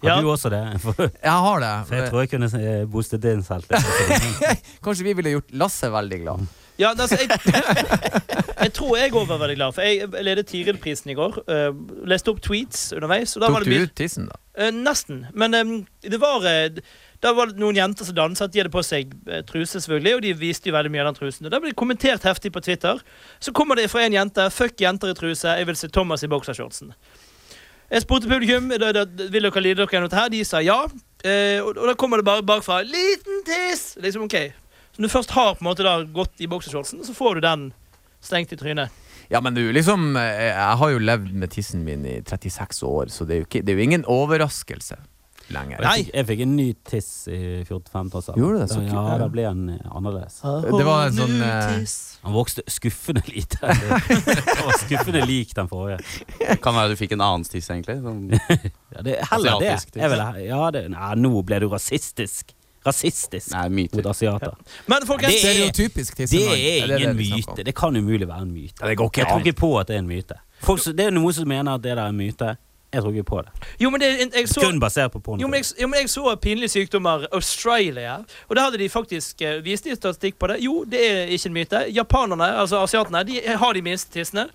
[0.00, 0.20] Har Ja.
[0.22, 0.62] du også det?
[0.80, 1.72] For, Jeg har det.
[1.88, 4.62] for jeg tror jeg kunne eh, boostet din selvtillit.
[4.84, 6.46] Kanskje vi ville gjort Lasse veldig glad.
[6.78, 7.28] Ja, altså, jeg,
[8.62, 11.40] jeg tror jeg òg var veldig glad, for jeg ledet Tiril-prisen i går.
[11.50, 11.74] Uh,
[12.06, 13.34] leste opp tweets underveis.
[13.34, 14.38] Og da var Tok det du ut tissen, da?
[14.54, 15.24] Uh, nesten.
[15.34, 15.72] Men um,
[16.06, 16.78] det var eh,
[17.20, 18.52] Da var det noen jenter som danset.
[18.54, 21.18] De hadde på seg eh, truse, selvfølgelig, og de viste jo veldig mye av den
[21.18, 21.48] trusen.
[21.48, 23.00] Og Da ble det kommentert heftig på Twitter.
[23.42, 24.46] Så kommer det fra en jente.
[24.54, 25.56] 'Fuck jenter i truse.
[25.58, 26.94] Jeg vil se Thomas i boksershortsen'.
[27.90, 30.30] Jeg spurte publikum da, da, vil dere lide dere noe her.
[30.30, 30.84] De sa ja.
[31.24, 34.54] Eh, og, og da kommer det bare bakfra 'Liten tiss!' Liksom, ok
[34.94, 37.40] Så når du først har på en måte da gått i boksershortsen, så får du
[37.40, 37.72] den
[38.22, 38.94] stengt i trynet.
[39.28, 43.10] Ja, men du, liksom eh, Jeg har jo levd med tissen min i 36 år,
[43.10, 44.96] så det er jo, ikke, det er jo ingen overraskelse
[45.54, 45.80] lenger.
[45.80, 45.92] Nei.
[45.96, 48.42] Jeg fikk, jeg fikk en ny tiss i 14-15-årsalderen.
[48.42, 48.68] Gjorde det?
[48.72, 49.18] Så Ja, kult.
[49.22, 50.36] da ble han eh, annerledes.
[50.42, 51.94] Det var en sånn eh,
[52.26, 53.58] Han vokste skuffende lite.
[53.62, 55.98] Det var skuffende lik den forrige.
[56.62, 57.98] Kan være du fikk en annen tiss, egentlig.
[58.04, 58.28] Sånn
[58.94, 59.72] Ja, det, heller det.
[59.74, 60.02] Asiatisk tiss.
[60.02, 60.84] Jeg vil, ja, det.
[60.94, 62.54] Nei, nå ble du rasistisk.
[62.86, 64.06] Rasistisk nei, mot myter.
[64.08, 64.52] asiater.
[64.88, 66.54] Men folkens Det er- Stereotypisk Det tissemann.
[66.56, 67.64] er ingen myte.
[67.66, 68.78] Det kan umulig være en myte.
[68.86, 69.46] Det går ikke Jeg tror an.
[69.46, 70.36] ikke på at det er en myte.
[70.62, 72.56] Folk, som- det er noen som mener at det der er en myte.
[72.92, 73.50] Jeg tror ikke på det.
[73.82, 75.42] Jo, men det, jeg så Kun basert på porno.
[75.42, 78.14] Jo, men, jeg, jo, men jeg så pinlige sykdommer Australia,
[78.48, 80.56] og da hadde de faktisk uh, vist de statistikk på det.
[80.64, 81.82] Jo, det er ikke en myte.
[81.92, 84.46] Japanerne, altså asiatene, de har de minste tissene.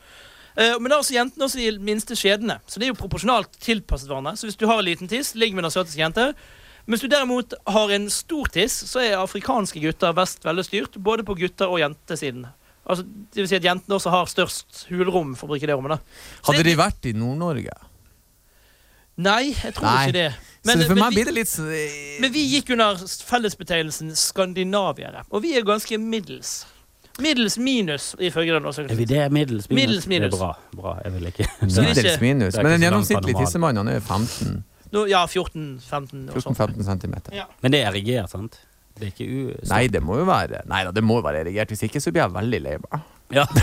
[0.58, 2.58] Uh, men det er også jentene også de minste skjedene.
[2.66, 4.34] Så det er jo proporsjonalt tilpasset hverandre.
[4.38, 6.32] Så hvis du har en liten tiss, ligg med en asiatisk jente.
[6.86, 11.24] Men hvis du derimot har en stor tiss, så er afrikanske gutter best styrt, både
[11.24, 12.48] på gutter- og jentesiden.
[12.84, 15.96] Altså, det vil si at jentene også har størst hulrom, for å bruke det rommet.
[15.96, 15.98] da.
[16.50, 17.93] Hadde det- de vært i Nord-Norge?
[19.18, 20.08] Nei, jeg tror Nei.
[20.08, 20.30] ikke det.
[20.64, 22.96] Så for men meg vi- blir det litt Men vi gikk under
[23.30, 26.66] fellesbetegnelsen skandinaviere, og vi er ganske middels.
[27.20, 29.82] Middels minus, ifølge den Er vi det middels minus?
[29.82, 30.32] Middels minus.
[30.32, 30.58] Det er bra.
[30.74, 30.94] bra.
[31.04, 32.58] Jeg vil ikke Middels minus.
[32.58, 36.30] Men en gjennomsnittlig tissemann er 15 No, ja, 14-15 cm.
[36.34, 37.34] 14-15 centimeter.
[37.34, 37.46] Ja.
[37.62, 38.60] Men det er erigert, sant?
[38.94, 39.54] Det er ikke u...
[39.72, 41.72] Nei, det må jo være Nei da, det må være erigert.
[41.74, 43.02] Hvis ikke så blir jeg veldig lei meg.
[43.34, 43.46] Ja.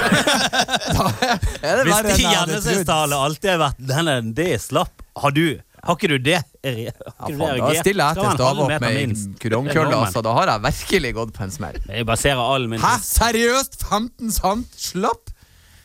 [1.60, 2.20] Det Hvis trodd?
[2.24, 5.02] gjennomsnittstallene alltid har vært Denne, det er slapp.
[5.20, 5.44] Har du
[5.84, 6.40] Har ikke du det?
[6.64, 9.30] Har Ja, ikke det da stiller jeg til opp med minst.
[9.40, 10.22] kurongkølle, altså.
[10.26, 11.78] Da har jeg virkelig gått på en smell.
[11.88, 13.78] Jeg baserer all min, Hæ, seriøst?
[13.88, 14.66] 15 sant?
[14.76, 15.30] Slapp?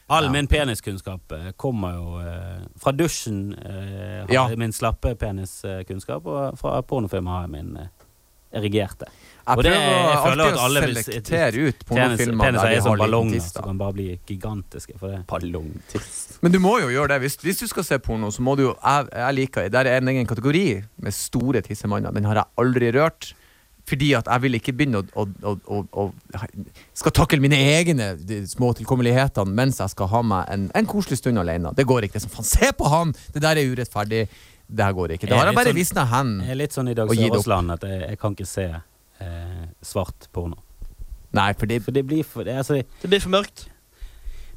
[0.09, 0.29] all Ja.
[0.29, 3.53] min peniskunnskap eh, kommer jo eh, fra dusjen.
[3.57, 4.47] eh, har Ja.
[4.55, 7.87] min slappe peniskunnskap, og fra pornofilmer har jeg min eh,
[8.55, 9.09] erigerte.
[9.45, 13.43] Jeg prøver jeg føler alltid at å selektere ut pornofilmer der de har liten ballonger
[13.45, 14.97] som kan bare bli gigantiske.
[14.97, 15.21] For det.
[15.29, 16.39] Ballongtiss.
[16.41, 17.21] Men du må jo gjøre det.
[17.27, 20.01] Hvis, hvis du skal se porno, så må du jo Jeg, jeg liker Der er
[20.01, 20.65] en egen kategori
[21.05, 22.15] med store tissemanner.
[22.15, 23.35] Den har jeg aldri rørt.
[23.85, 26.41] Fordi at jeg vil ikke begynne å, å, å, å, å
[26.97, 28.15] Skal takle mine egne
[28.49, 31.73] små tilkommeligheter mens jeg skal ha meg en, en koselig stund alene.
[31.77, 32.17] Det går ikke.
[32.17, 33.13] Det er som, faen, se på han!
[33.35, 34.25] Det der er urettferdig.
[34.67, 35.27] Det her går ikke.
[35.29, 36.39] Det har jeg bare sånn- visna hen.
[36.41, 37.09] Jeg er litt sånn i Dag.
[37.09, 38.65] Søråsland at jeg, jeg kan ikke se
[39.21, 40.57] eh, svart porno.
[41.35, 43.67] Nei, for det For det blir for det, altså, Det blir for mørkt.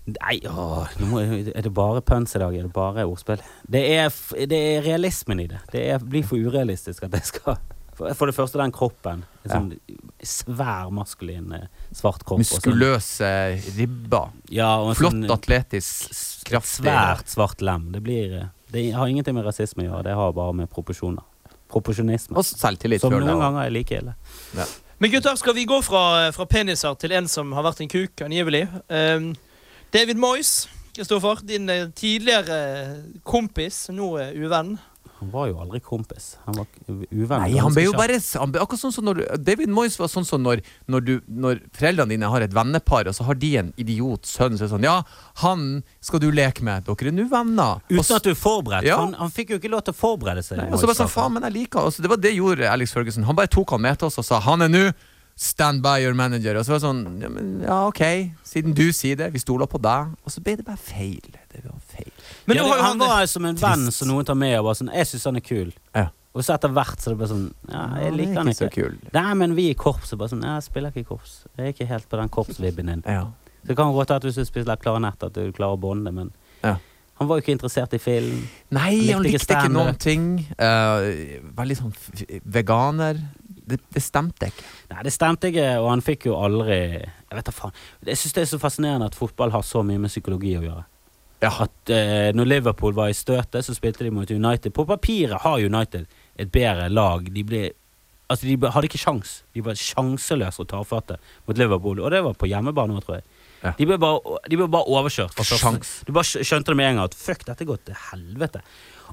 [0.08, 1.20] Nei, åh, nå må,
[1.52, 2.54] er det bare pønsk i dag?
[2.56, 3.42] Er det bare ordspill?
[3.68, 4.08] Det er,
[4.48, 5.58] det er realismen i det.
[5.72, 7.58] Det er, blir for urealistisk at jeg skal
[7.98, 9.24] For, for det første den kroppen.
[9.44, 9.68] En sånn
[10.22, 12.40] svær, maskulin, eh, svart kropp.
[12.46, 13.30] sånn- muskuløse
[13.76, 14.30] ribber.
[14.54, 16.86] ja, og en Flott, sånn atletisk, kraft kraftig.
[16.86, 17.90] Svært svart lem.
[17.92, 21.24] Det blir eh, Det har ingenting med rasisme å gjøre, det har bare med proporsjoner.
[21.68, 22.36] Proporsjonisme.
[22.36, 23.02] Og selvtillit.
[23.04, 24.14] Som noen ganger er like ille.
[24.98, 28.24] Men gutter, skal vi gå fra, fra peniser til en som har vært en kuk,
[28.24, 28.64] angivelig?
[28.90, 29.30] Um,
[29.94, 32.56] David Moyes, Kristoffer, din eh, tidligere
[33.22, 34.74] kompis, nå eh, uvenn.
[35.18, 36.36] Han var jo aldri kompis.
[36.44, 36.66] Han var
[37.10, 37.42] uvenn.
[37.42, 40.26] Nei, han ble jo bare han ble, Akkurat sånn som når David Moyes var sånn
[40.28, 43.72] som når, når, du, når foreldrene dine har et vennepar, og så har de en
[43.82, 45.00] idiot sønn, så er det sånn Ja,
[45.42, 45.66] han
[46.04, 46.86] skal du leke med.
[46.86, 47.82] Dere er nå venner.
[47.90, 48.86] Uten at du er forberedt.
[48.86, 49.00] Ja.
[49.02, 50.62] Han, han fikk jo ikke lov til å forberede seg.
[50.62, 52.94] Nei, Og så bare sånn, faen, men jeg liker altså, Det var det gjorde Alex
[52.94, 53.26] Ferguson.
[53.26, 54.84] Han bare tok han med til oss og sa han er nå
[55.38, 56.58] stand by your manager.
[56.58, 58.02] Og så var det sånn ja, men, ja, ok,
[58.46, 60.14] siden du sier det, vi stoler på deg.
[60.26, 61.37] Og så ble det bare feil.
[62.48, 64.38] Men ja, nå har det, jo han han var som en venn som noen tar
[64.40, 65.72] med og bare sånn Jeg syns han er kul.
[65.94, 66.06] Ja.
[66.38, 68.58] Og så etter hvert så det bare sånn Ja, jeg liker han ikke.
[68.58, 68.82] så ikke.
[68.88, 68.98] kul.
[69.16, 71.34] Nei, men vi i korpset bare sånn Jeg spiller ikke i korps.
[71.58, 73.02] Jeg er ikke helt på den korpsvibben din.
[73.06, 73.26] Ja.
[73.62, 76.12] Så det kan godt være at hvis du spiller klarinett, at du klarer å bonde,
[76.14, 76.30] men
[76.64, 76.76] Ja.
[77.18, 78.46] han var jo ikke interessert i film.
[78.70, 80.28] Nei, Han han likte ikke likte ikke noen ting.
[80.56, 81.92] Uh, veldig sånn
[82.46, 83.18] veganer.
[83.68, 84.64] Det, det stemte ikke.
[84.94, 87.74] Nei, det stemte ikke, og han fikk jo aldri Jeg vet da faen.
[88.06, 90.84] Jeg syns det er så fascinerende at fotball har så mye med psykologi å gjøre.
[91.42, 91.52] Ja.
[91.64, 94.72] At eh, når Liverpool var i støtet, så spilte de mot United.
[94.74, 96.06] På papiret har United
[96.38, 97.28] et bedre lag.
[97.34, 97.68] De ble
[98.28, 99.30] Altså, de ble- hadde ikke sjans.
[99.56, 101.14] De var sjanseløse og tafatte
[101.48, 103.24] mot Liverpool, og det var på hjemmebane òg, tror jeg.
[103.62, 103.70] Ja.
[103.78, 105.32] De ble bare, de ble bare overkjørt.
[105.32, 105.46] Fra.
[105.48, 105.92] Sjans.
[106.04, 108.60] Du bare skjønte det med en gang at fuck, dette går til helvete.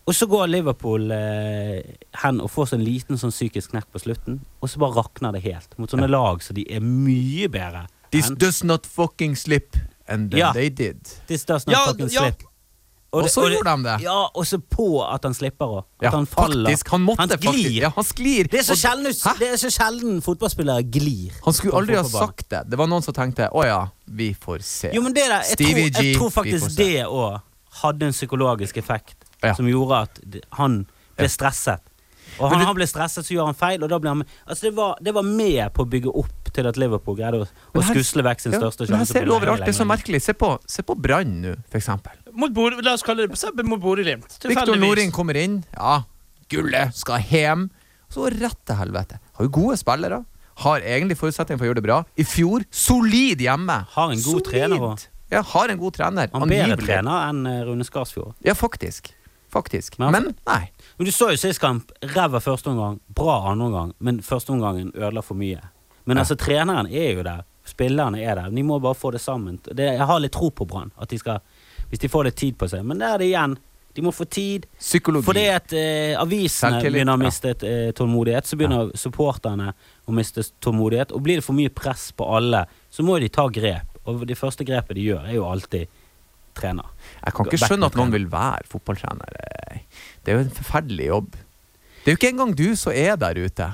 [0.04, 4.42] Og så går Liverpool eh, hen og får en liten sånn psykisk knekk på slutten,
[4.60, 5.72] og så bare rakner det helt.
[5.80, 7.86] Mot sånne lag så de er mye bedre.
[8.12, 9.80] This does not fucking slip.
[10.08, 10.52] And then Ja.
[10.54, 11.02] they did.
[11.28, 12.22] This does not Ja, fucking ja.
[12.22, 12.44] slip.
[13.14, 14.02] Og, det- så det- gjorde de det.
[14.04, 15.78] Ja, og så på at han slipper òg.
[15.78, 16.66] At Ja, han faller.
[16.70, 16.88] faktisk.
[16.90, 17.80] Han måtte Han faktisk.
[17.82, 18.44] Ja, han sklir.
[18.52, 21.32] Det er så Og- sjelden, det er så sjelden fotballspillere glir.
[21.46, 22.70] Han skulle aldri ha sagt det.
[22.70, 24.92] Det var noen som tenkte å ja, vi får se.
[24.94, 27.42] Jo, men det der, jeg, Stevie tror, jeg tror faktisk det òg
[27.82, 29.54] hadde en psykologisk effekt Ja.
[29.54, 30.20] som gjorde at
[30.52, 30.86] han
[31.18, 31.80] ble stresset.
[32.40, 34.28] Og han, det- han ble stresset, så gjør han feil, og da ble han med.
[34.48, 37.48] Altså, det var, det var med på å bygge opp til at Liverpool greide å,
[37.76, 39.64] å her- skusle vekk sin Ja, største men her ser du det overalt.
[39.68, 40.22] Det er så merkelig.
[40.26, 42.16] Se på, se på Brann nå, for eksempel.
[42.84, 44.26] La oss kalle det mot Bodø-Glimt.
[44.28, 44.82] Viktor Tilfeldigvis.
[44.84, 45.60] Norin kommer inn.
[45.76, 46.02] Ja,
[46.52, 47.68] gullet skal hjem.
[48.12, 49.20] Så rett til helvete.
[49.38, 50.24] Har jo gode spillere.
[50.64, 51.98] Har egentlig forutsetninger for å gjøre det bra.
[52.16, 53.82] I fjor solid hjemme.
[53.96, 54.50] Har en god Solid.
[54.52, 55.06] trener òg.
[55.34, 56.30] Ja, har en god trener.
[56.32, 56.86] Han bedre Angivelig.
[56.88, 58.36] trener enn eh, Rune Skarsfjord.
[58.46, 59.10] Ja, faktisk.
[59.52, 59.98] Faktisk.
[60.00, 60.70] Men Men nei.
[61.00, 61.92] Men du så jo sist kamp.
[62.14, 65.60] Ræva første omgang, bra andre omgang, men første omgangen ødela for mye.
[66.06, 66.22] Men Ja.
[66.24, 67.44] altså, treneren er jo der.
[67.66, 68.50] Spillerne er der.
[68.54, 69.60] De må bare få det sammen.
[69.66, 70.92] Det, jeg har litt tro på Brann.
[71.00, 72.84] Hvis de får litt tid på seg.
[72.86, 73.58] Men der er det igjen.
[73.96, 74.66] De må få tid.
[74.78, 75.26] Psykologi.
[75.26, 79.70] Fordi at eh, avisene begynner å miste eh, tålmodighet, så begynner supporterne
[80.06, 81.14] å miste tålmodighet.
[81.16, 83.96] Og blir det for mye press på alle, så må de ta grep.
[84.06, 85.88] Og det første grepet de gjør, er jo alltid
[86.56, 86.92] trener.
[87.24, 89.40] Jeg kan ikke skjønne at noen vil være fotballtrener.
[90.24, 91.32] Det er jo en forferdelig jobb.
[92.04, 93.72] Det er jo ikke engang du som er der ute.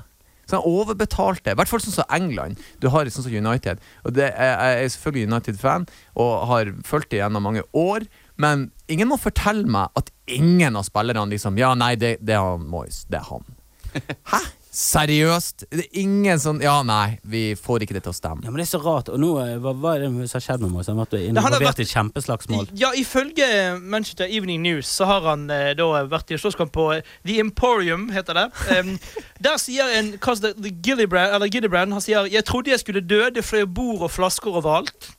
[0.52, 1.54] Sånn overbetalte.
[1.54, 2.62] I hvert fall sånn som England.
[2.84, 3.82] Du har sånn som United.
[4.06, 5.88] Og det er, jeg er selvfølgelig United-fan
[6.20, 8.08] og har fulgt det gjennom mange år.
[8.42, 12.46] Men ingen må fortelle meg at ingen av spillerne liksom Ja, nei, det, det er
[12.54, 13.04] han Moyes.
[13.12, 13.48] Det er han.
[14.32, 14.42] Hæ?
[14.72, 15.66] Seriøst?
[15.68, 18.46] Det er ingen sånn Ja, nei, vi får ikke det til å stemme.
[18.46, 19.10] Ja, men det er så rart.
[19.12, 20.88] Og nå, eh, hva, hva er det som har skjedd med meg?
[20.88, 22.70] Han har vært involvert i kjempeslagsmål.
[22.80, 23.50] Ja, Ifølge
[23.82, 28.08] Manchester Evening News så har han eh, da vært i slåsskamp på eh, The Emporium,
[28.16, 28.48] heter det.
[28.72, 28.96] Um,
[29.46, 33.66] der sier en Gillibrand, eller Gillibrand han sier 'Jeg trodde jeg skulle dø, det fløy
[33.68, 35.12] bord og flasker overalt'.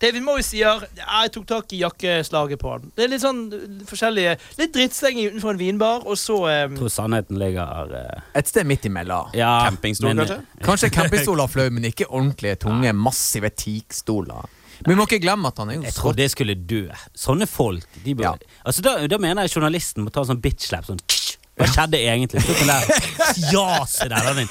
[0.00, 2.86] David Moyes sier «Ja, 'Jeg tok tak i jakkeslaget på han'.
[2.96, 6.76] Det er litt sånn eh, forskjellige Litt drittslenging utenfor en vinbar, og så um...
[6.78, 8.22] Tror sannheten ligger uh...
[8.34, 9.28] Et sted midt imellom.
[9.36, 10.38] ja, Campingstol, men- kanskje?
[10.70, 14.48] Kanskje campingstoler fløy, men ikke ordentlige, tunge, massive teakstoler.
[14.86, 16.86] Men vi må ikke glemme at han er jo Jeg tror det skulle dø.
[17.14, 18.54] Sånne folk de bør, Ja.
[18.64, 20.86] altså, da, da mener jeg journalisten må ta en sånn bitch-slap.
[20.88, 21.02] Sånn,
[21.60, 22.40] hva skjedde egentlig?
[22.40, 24.32] Med det der fjaset der.
[24.32, 24.48] Den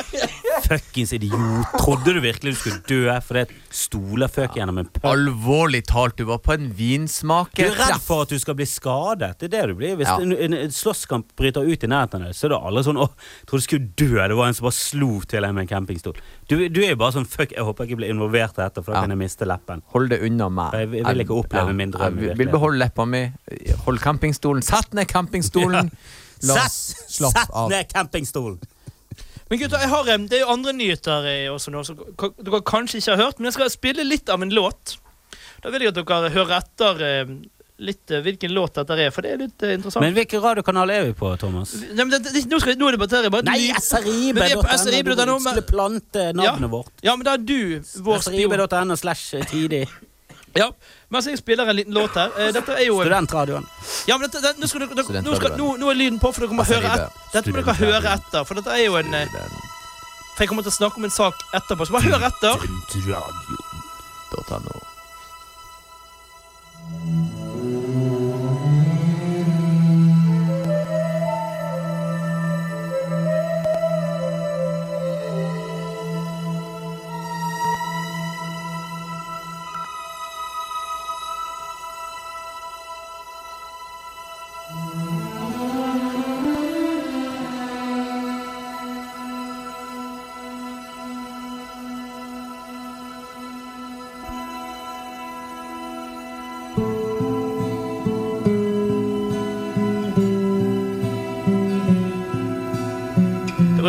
[0.69, 1.71] fuckings idiot.
[1.81, 5.05] Trodde du virkelig du skulle dø fordi et stoler føk gjennom en pub?
[5.09, 9.31] Alvorlig talt, du var på en Du er redd for at du skal bli skadet.
[9.39, 9.95] Det er det du blir.
[9.99, 10.17] Hvis Ja.
[10.21, 12.97] en, en, en slåsskamp bryter ut i nærheten av deg, så er det alle sånn
[13.01, 13.09] Å,
[13.49, 14.15] trodde du skulle dø.
[14.27, 16.17] Det var en som bare slo til deg med en campingstol.
[16.49, 18.83] Du, du er jo bare sånn Fuck, jeg håper jeg ikke blir involvert i dette,
[18.83, 19.05] for da Ja.
[19.07, 19.81] kan jeg miste leppen.
[19.93, 20.73] Hold det unna meg.
[20.73, 23.23] Jeg jeg vil ikke oppleve min drøm Jeg vil beholde leppa mi.
[23.85, 24.61] Hold campingstolen.
[24.63, 25.91] Sett ned campingstolen!
[26.47, 27.69] La oss slappe av.
[27.69, 28.59] sett ned campingstolen!
[29.49, 33.01] Men gutta, jeg har, det er jo andre nyheter eh, også nå som dere kanskje
[33.01, 34.99] ikke har hørt, men jeg skal spille litt av en låt.
[35.63, 37.01] Da vil jeg at dere hører etter
[37.79, 40.03] litt eh, hvilken låt dette er, for det er litt eh, interessant.
[40.03, 41.73] Men hvilken radiokanal er vi på, Thomas?
[41.79, 46.29] Nei, men det, det, nå, skal, nå debatterer jeg bare Nei, SRIB.no, Du skulle plante
[46.35, 46.93] navnet vårt.
[47.05, 48.55] Ja, men da er du vår spion.
[48.59, 49.85] SRIB.no slash tidig.
[50.57, 50.69] Ja,
[51.13, 52.31] mens jeg spiller en liten låt her.
[52.37, 53.65] Eh, Dette er jo Studentradioen.
[54.09, 56.31] Ja, men dette, det, nå, skal dere, dere, nå, skal, nå, nå er lyden på,
[56.33, 59.13] for dere må høre et, Dette må dere høre etter, for dette er jo en
[59.13, 59.27] eh,
[60.35, 62.53] For jeg kommer til å snakke om en sak etterpå, så bare hør etter.
[64.49, 64.77] .no.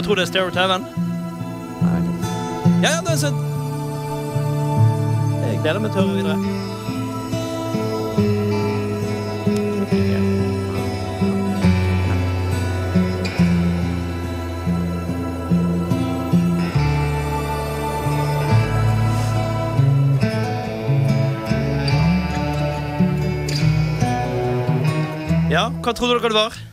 [0.01, 0.87] bare tror det er litt.
[2.81, 3.37] Ja, ja, det er sant.
[5.45, 6.37] Jeg gleder meg til å høre videre.
[25.51, 26.70] Ja, hva trodde dere det var?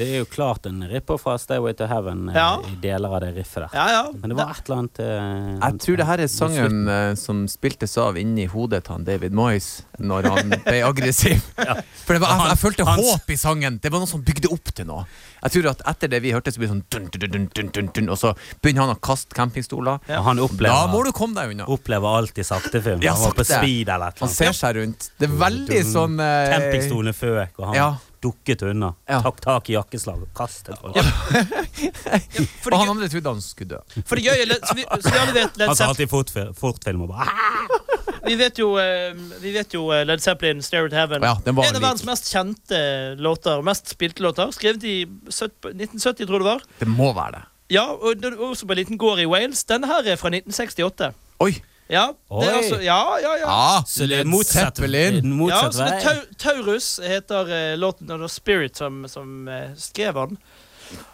[0.00, 2.48] Det er jo klart en ripper fra Stairway to Heaven eh, Ja.
[2.64, 3.76] i deler av det riffet der.
[3.76, 4.02] Ja, ja.
[4.16, 7.42] Men det var et eller annet uh, Jeg tror det her er sangen uh, som
[7.52, 9.68] spiltes av inni hodet til David Moyes
[10.00, 11.42] når han ble aggressiv.
[11.54, 13.76] For det var, jeg, jeg følte Hans- håp i sangen.
[13.84, 15.04] Det var noe som bygde opp til noe.
[15.44, 17.70] Jeg tror at Etter det vi hørte, så blir det sånn dun, dun, dun, dun,
[17.76, 18.32] dun, dun, Og så
[18.62, 20.00] begynner han å kaste campingstoler.
[20.08, 21.68] Og han Da må du komme deg unna.
[21.68, 23.00] opplever alltid sakte film.
[23.04, 25.10] Ja, han var på speed eller et Han ser seg rundt.
[25.20, 27.90] Det er veldig sånn uh, Campingstolen føk, og han Ja.
[28.22, 28.92] Dukket unna.
[29.08, 29.20] Ja.
[29.24, 30.96] Takk tak i jakkeslaget og kastet folk.
[30.96, 31.04] ja.
[32.70, 34.02] Og han andre trodde han skulle dø.
[34.06, 37.06] for det gøy, så vi, så vi alle vet Led Han tar alltid fortfil- fortfilm
[37.06, 40.96] og bare "Ah!" Vi vet jo, eh, vi vet jo eh, Led Zeppelin, 'Stare to
[40.96, 41.22] Heaven.
[41.24, 42.80] Ja, den en av verdens mest kjente
[43.16, 44.52] låter, mest spilte låter.
[44.52, 46.62] Skrevet i 1970, tror jeg det var.
[46.78, 47.42] Det må være det.
[47.70, 49.64] Ja, og er også på en liten gård i Wales.
[49.64, 51.12] Denne her er fra 1968.
[51.40, 51.54] Oi!
[51.90, 52.56] Ja, det er Oi.
[52.60, 53.46] altså, ja, ja, ja.
[53.50, 55.20] Ja, Så det er motsatt, Zeppelin.
[55.20, 56.02] Ja, motsatt så det er vei.
[56.06, 60.38] Tau Taurus heter eh, låten, og det Spirit som, som eh, skrev den.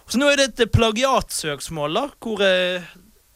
[0.08, 2.84] Så nå er det et eh, plagiatsøksmål, da, hvor eh,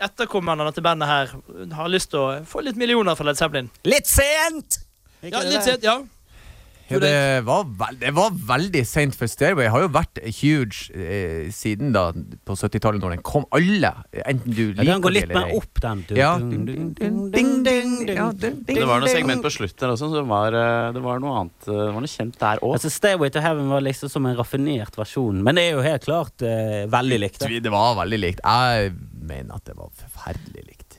[0.00, 1.32] etterkommerne til bandet her
[1.76, 3.72] har lyst til å få litt millioner fra Led Zeppelin.
[3.88, 4.82] Litt sent!
[5.24, 5.98] Ja, litt sent, ja.
[6.90, 9.68] Ja, det, var veld, det var veldig seint for Stairway.
[9.70, 13.44] Har jo vært huge eh, siden da på 70-tallet, når den kom.
[13.54, 13.92] Alle,
[14.24, 16.02] enten du Ja, liker den går det litt mer opp, den.
[16.08, 16.32] Du, Ja.
[16.40, 21.36] ja, Det var noe segment på slutt der også, som var, eh, det var noe
[21.44, 21.68] annet.
[21.68, 22.74] eh, Det var noe kjent der òg.
[22.74, 26.04] Altså, Stairway to Heaven var liksom som en raffinert versjon, men det er jo helt
[26.04, 27.38] klart eh, veldig likt.
[27.46, 27.62] Det.
[27.62, 28.40] Det var veldig likt.
[28.44, 30.98] Jeg mener at det var forferdelig likt.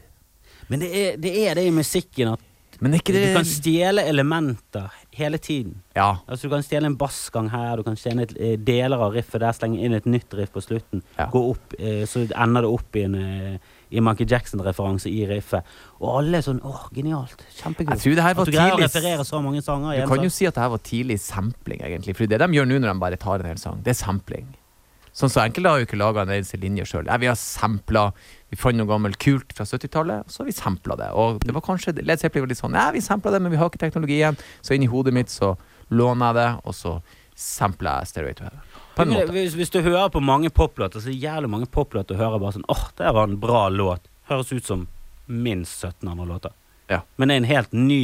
[0.72, 2.40] Men det er, det er det i musikken at
[2.80, 5.82] Men er ikke du kan stjele elementer hele tiden.
[5.96, 6.18] Ja.
[6.28, 9.40] Altså Du kan stjele en bassgang her, du kan stjele et, eh, deler av riffet
[9.44, 11.02] der, slenge inn et nytt riff på slutten.
[11.18, 11.28] Ja.
[11.32, 13.58] Gå opp, eh, Så ender det opp i en eh,
[13.92, 15.64] I Michael Jackson-referanse i riffet.
[16.00, 17.44] Og alle er sånn åh, genialt.
[17.58, 18.00] Kjempekult.
[18.00, 20.02] Var At du greier å tidlig referere så mange sanger.
[20.02, 22.16] Du kan jo si at det her var tidlig sampling, egentlig.
[22.16, 24.48] For det de gjør nå når de bare tar en hel sang, det er sampling.
[25.22, 27.10] Sånn så Enkelte har jo ikke laga en eneste linje sjøl.
[27.22, 28.08] Vi har sampla
[28.50, 31.10] Vi fant noe gammelt kult fra 70-tallet, og så har vi sampla det.
[31.14, 33.60] Og det var kanskje Led Zeppelin var litt sånn Ja, vi sampla det, men vi
[33.62, 34.40] har ikke teknologien.
[34.66, 35.54] Så inni hodet mitt så
[35.94, 36.96] låner jeg det, og så
[37.38, 39.30] sampler jeg Stairway to Heaven.
[39.32, 42.42] Hvis, hvis du hører på mange poplåter, så er det jævlig mange poplåter og hører
[42.44, 44.10] bare sånn åh, det var en bra låt.
[44.30, 44.88] Høres ut som
[45.32, 46.58] minst 17 andre låter.
[46.92, 47.02] Ja.
[47.16, 48.04] Men det er en helt ny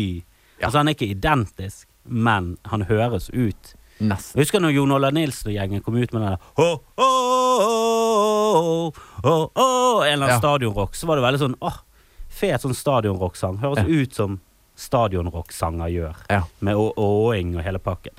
[0.57, 0.67] Ja.
[0.67, 4.39] Altså Han er ikke identisk, men han høres ut Nesten.
[4.41, 8.91] Husker når Jon Olav Nilsen og gjengen kom ut med den der oh, oh,
[9.23, 10.37] oh, åh», En eller annen Ja.
[10.39, 11.79] stadionrock, så var det veldig sånn åh,
[12.29, 13.57] fet sånn stadionrocksang.
[13.63, 13.89] Høres Ja.
[14.01, 14.39] ut som
[14.77, 16.43] stadionrocksanger gjør, Ja.
[16.61, 18.13] med åing og hele pakken.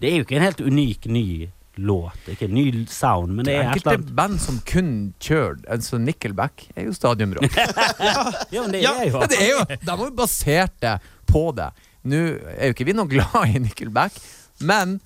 [0.00, 2.14] Det er jo ikke en helt unik ny låt.
[2.28, 5.98] Ikke en ny sound, men det er et Enkelte annet band som kun kjører Altså
[5.98, 7.50] Nickelback er jo stadionrock.
[8.52, 11.70] Ja, men det er jo det er jo, de har jo basert det på det.
[12.04, 12.16] Nå
[12.58, 14.12] er jo ikke vi noe glad i Nickelback,
[14.60, 15.00] men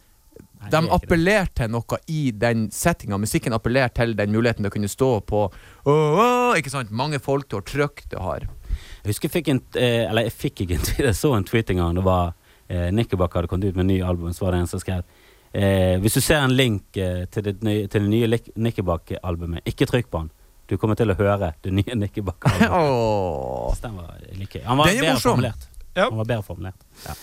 [0.58, 0.94] de det er det.
[0.96, 3.18] appellerte til noe i den settinga.
[3.22, 6.90] Musikken appellerte til den muligheten å kunne stå på oh, oh, Ikke sant?
[6.90, 10.64] Mange folk, har trøkk, du har Jeg husker jeg fikk en eh, Eller jeg fikk
[10.66, 11.96] ikke en jeg så en tweet en gang.
[12.00, 12.34] Det var
[12.66, 15.06] eh, Nickelback hadde kommet ut med en ny album, så var det en som skrev
[15.52, 19.88] eh, Hvis du ser en link eh, til, det nye, til det nye Nickelback-albumet, ikke
[19.90, 20.34] trykk på den.
[20.68, 22.74] Du kommer til å høre det nye Nickelback-albumet.
[22.74, 23.72] oh.
[23.98, 24.66] Var like.
[24.66, 25.70] Han var er bedre formulert.
[25.96, 26.08] Ja.
[26.10, 26.74] Den var bedre formulert.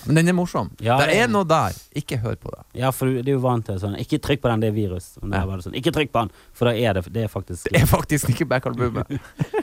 [0.05, 0.69] Men den er morsom.
[0.83, 1.71] Ja, det er noe der.
[1.95, 2.63] Ikke hør på det.
[2.81, 4.75] Ja, for du du er jo vant til sånn Ikke trykk på den, det er
[4.75, 5.17] virus.
[5.21, 5.45] Og der Ja.
[5.45, 7.81] var det sånn, ikke trykk på den, for da er det, det er faktisk Det
[7.81, 9.07] er faktisk ikke backalbumet.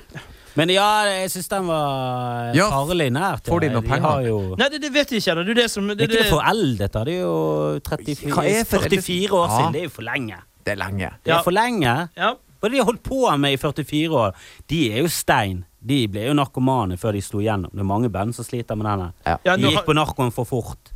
[0.56, 3.44] Men ja, jeg syns den var Ja, farlig nært.
[3.48, 3.72] får de ja.
[3.72, 4.22] noe penger?
[4.22, 5.34] De jo Nei, det, det vet jeg ikke.
[5.44, 7.04] Det er det som det, Det er ikke det, det foreldet, da.
[7.04, 9.56] Det er jo 34, er 44 år Ja.
[9.58, 9.72] siden.
[9.72, 10.36] Det er jo for lenge.
[10.64, 11.10] Det er lenge.
[11.24, 11.42] Det er Ja.
[11.42, 12.08] for lenge.
[12.16, 12.34] Ja.
[12.62, 14.34] Hva er det de har holdt på med i 44 år?
[14.68, 15.64] De er jo stein.
[15.83, 17.73] De ble jo narkomane før de slo igjennom.
[17.75, 19.09] Det er mange band som sliter med denne.
[19.27, 19.38] Ja.
[19.49, 20.92] Ja, De gikk på narkoen for fort.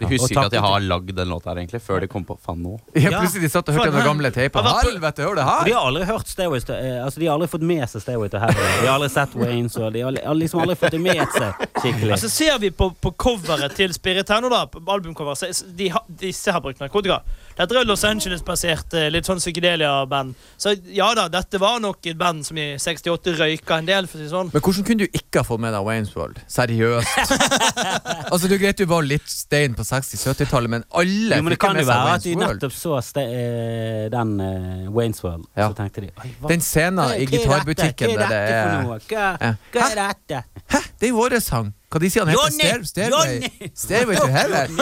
[0.00, 2.36] De husker ikke at jeg har lagd den låta her, egentlig, før de kom på
[2.40, 2.78] Faen nå.
[2.96, 5.64] Ja, plutselig de satt og hørte den gamle på- Helvete, hør det her!
[5.68, 8.28] de har aldri hørt Stairways to, eh, Altså de har aldri fått med seg Stairway
[8.32, 8.56] to Heaven.
[8.80, 11.64] De har aldri sett Waynes, og de har har liksom aldri fått det med seg
[11.82, 12.12] skikkelig.
[12.16, 15.66] Altså Ser vi på, på coveret til Spirit her nå, da, på albumcover, så så
[15.76, 17.20] de, ha- disse har brukt narkotika.
[17.58, 20.34] Dette er Los Angeles-basert eh, litt sånn psykedelia-band.
[20.56, 24.18] Så ja da, dette var nok et band som i 68 røyka en del, for
[24.18, 24.50] å si sånn.
[24.54, 26.40] Men hvordan kunne du ikke ha fått med deg Waynes World?
[26.48, 27.34] Seriøst.
[28.32, 31.58] altså, det er greit du var litt stein på 60-70-tallet, men alle Jo, men det
[31.60, 35.68] kan jo være at de nettopp så ste, eh, den uh, Waynes World, Ja.
[35.68, 38.84] så tenkte de Oi, Den scenen i gitarbutikken der det er?
[38.86, 39.52] Hva, Ja.
[39.74, 40.42] hva er dette?
[40.70, 41.72] Hæ, det er jo vår sang!
[41.90, 42.84] Hva de sier han heter?
[42.86, 43.50] Stairway!
[43.74, 44.76] Stairway to heaven!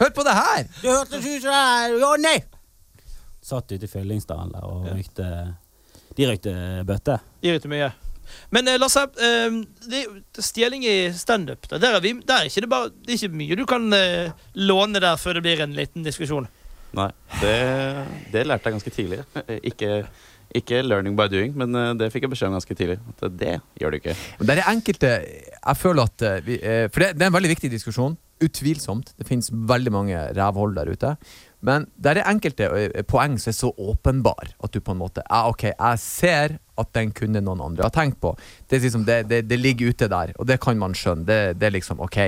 [0.00, 0.62] Hør på det her!
[0.80, 2.36] Det hørtes ut som det- Johnny!
[3.42, 5.26] Satt ute i Fyllingsdalen og røykte
[6.16, 6.52] De røykte
[6.86, 7.18] bøtte.
[7.42, 7.88] De røykte mye.
[8.52, 10.02] Men eh, eh, det,
[10.34, 13.20] det stjeling i standup, Der, der er, vi, der er ikke det bare Det er
[13.20, 16.48] ikke mye du kan eh, låne der før det blir en liten diskusjon.
[16.92, 17.08] Nei,
[17.40, 17.56] det,
[18.32, 19.22] det lærte jeg ganske tidlig.
[19.70, 20.02] Ikke,
[20.52, 22.98] ikke learning by doing, men eh, det fikk jeg beskjed om ganske tidlig.
[23.14, 24.16] At det gjør du ikke.
[24.40, 26.58] Men det er enkelte Jeg føler at eh, vi,
[26.92, 28.18] For det, det er en veldig viktig diskusjon.
[28.42, 29.14] Utvilsomt.
[29.16, 31.14] Det finnes veldig mange rævhold der ute.
[31.62, 35.22] Men det er enkelte eh, poeng som er så åpenbar at du på en måte
[35.28, 38.34] ja, OK, jeg ser at den kunne noen andre ha tenkt på.
[38.66, 41.26] Det, liksom, det, det, det ligger ute der, og det kan man skjønne.
[41.28, 42.18] Det, er liksom OK.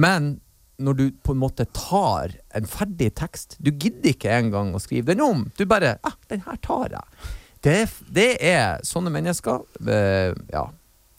[0.00, 0.34] Men
[0.80, 5.12] når du på en måte tar en ferdig tekst Du gidder ikke engang å skrive
[5.12, 5.46] den om.
[5.58, 7.32] Du bare Ja, den her tar jeg.
[7.60, 7.76] Det,
[8.08, 9.66] det er sånne mennesker.
[9.84, 10.64] eh, ja.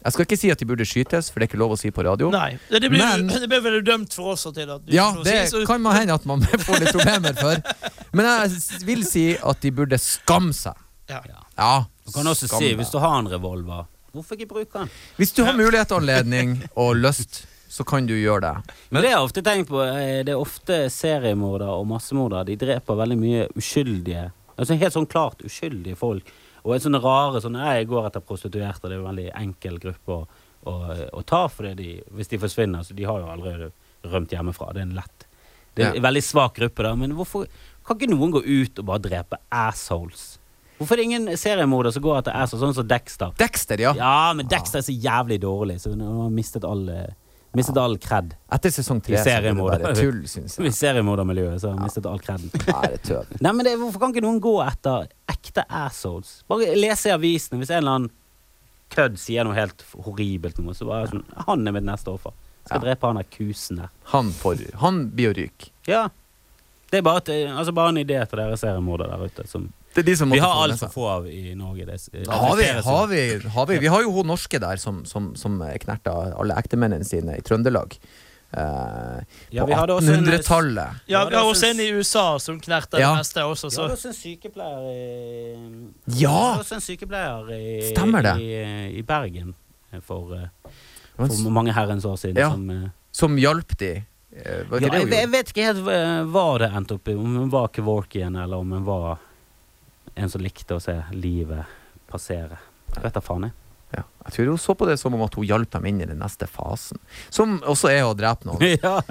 [0.03, 1.91] Jeg skal ikke si at de burde skytes, for det er ikke lov å si
[1.93, 2.31] på radio.
[2.33, 5.11] Nei, det, det, blir, Men- det blir vel dømt for oss til at du Ja,
[5.23, 7.61] det si, så- kan man hende at man får litt problemer for.
[8.13, 10.73] Men jeg vil si at de burde skamme seg.
[11.09, 11.21] Ja.
[11.57, 11.85] Ja.
[12.05, 14.89] Du kan også si, hvis du har en revolver, hvorfor ikke bruke den?
[15.17, 18.73] Hvis du har mulighet, anledning og lyst, så kan du gjøre det.
[18.91, 19.79] Men det er ofte tenkt på.
[19.85, 22.45] eh, Det er ofte seriemordere og massemordere.
[22.45, 26.23] De dreper veldig mye uskyldige Altså Helt sånn klart uskyldige folk.
[26.61, 30.17] Og en sånne rare sånn Jeg går etter prostituerte, det er en veldig enkel gruppe
[30.17, 30.19] å,
[30.69, 30.73] å,
[31.17, 32.85] å ta for det de, hvis de forsvinner.
[32.85, 33.71] Så de har jo allerede
[34.11, 34.71] rømt hjemmefra.
[34.73, 35.27] Det er en lett
[35.73, 36.93] Det er en veldig svak gruppe, da.
[36.99, 37.47] Men hvorfor
[37.87, 40.35] kan ikke noen gå ut og bare drepe assholes?
[40.81, 43.33] Hvorfor er det ingen seriemorder som går etter assholes, sånn som Dexter?
[43.37, 43.91] Dexter, ja.
[43.97, 47.11] Ja, men Dexter er så jævlig dårlig, så han har mistet all, eh,
[47.57, 48.33] mistet all cred.
[48.55, 50.73] Etter sesong tre I blir det bare tull, syns I jeg.
[50.77, 52.51] seriemordermiljøet så har jeg mistet all creden.
[53.41, 56.43] Nei, er men det, Hvorfor kan ikke noen gå etter ekte assholes?
[56.51, 57.59] Bare lese i avisene.
[57.61, 58.13] Hvis en eller annen
[58.91, 62.33] kødd sier noe helt horribelt, noe, så bare sånn Han er mitt neste offer.
[62.65, 62.83] Skal Ja.
[62.85, 63.89] drepe han der kusen der.
[64.13, 65.71] Han, får, han blir å ryke.
[65.87, 66.09] Ja.
[66.91, 67.21] Det er bare,
[67.55, 69.47] altså bare en idé til dere seriemordere der ute.
[69.47, 71.85] Som Det er de som vi har altfor få av i Norge.
[71.85, 73.21] Det, det Har vi, har, vi,
[73.55, 77.35] har vi Vi har jo hun norske der som, som, som knerta alle ektemennene sine
[77.37, 77.97] i Trøndelag.
[78.51, 81.01] Uh, Ja, på vi hadde også en- 1800-tallet.
[81.07, 83.11] Ja, Ja, vi har også en i USA som knerter Ja.
[83.13, 86.59] det meste også, Vi har hadde også en sykepleier i Ja!
[86.75, 88.35] En sykepleier i, Stemmer det.
[88.41, 89.53] i, i Bergen
[90.03, 90.47] for, eh,
[91.15, 92.37] for mange herrens år siden.
[92.37, 92.51] Ja.
[92.51, 93.93] Som, eh, Som hjalp de.
[94.31, 95.83] Ja, jeg, jeg vet ikke helt
[96.31, 97.15] hva det endte opp i.
[97.19, 99.17] Om hun var Kevorkian, eller om hun var
[100.15, 101.79] en som likte å se livet
[102.11, 102.59] passere.
[102.91, 103.57] Jeg vet da faen, jeg.
[103.91, 104.05] Ja.
[104.25, 106.21] Jeg tror hun så på det som om at hun hjalp dem inn i den
[106.21, 106.99] neste fasen.
[107.33, 108.63] Som også er å drepe noen.
[108.85, 109.01] ja.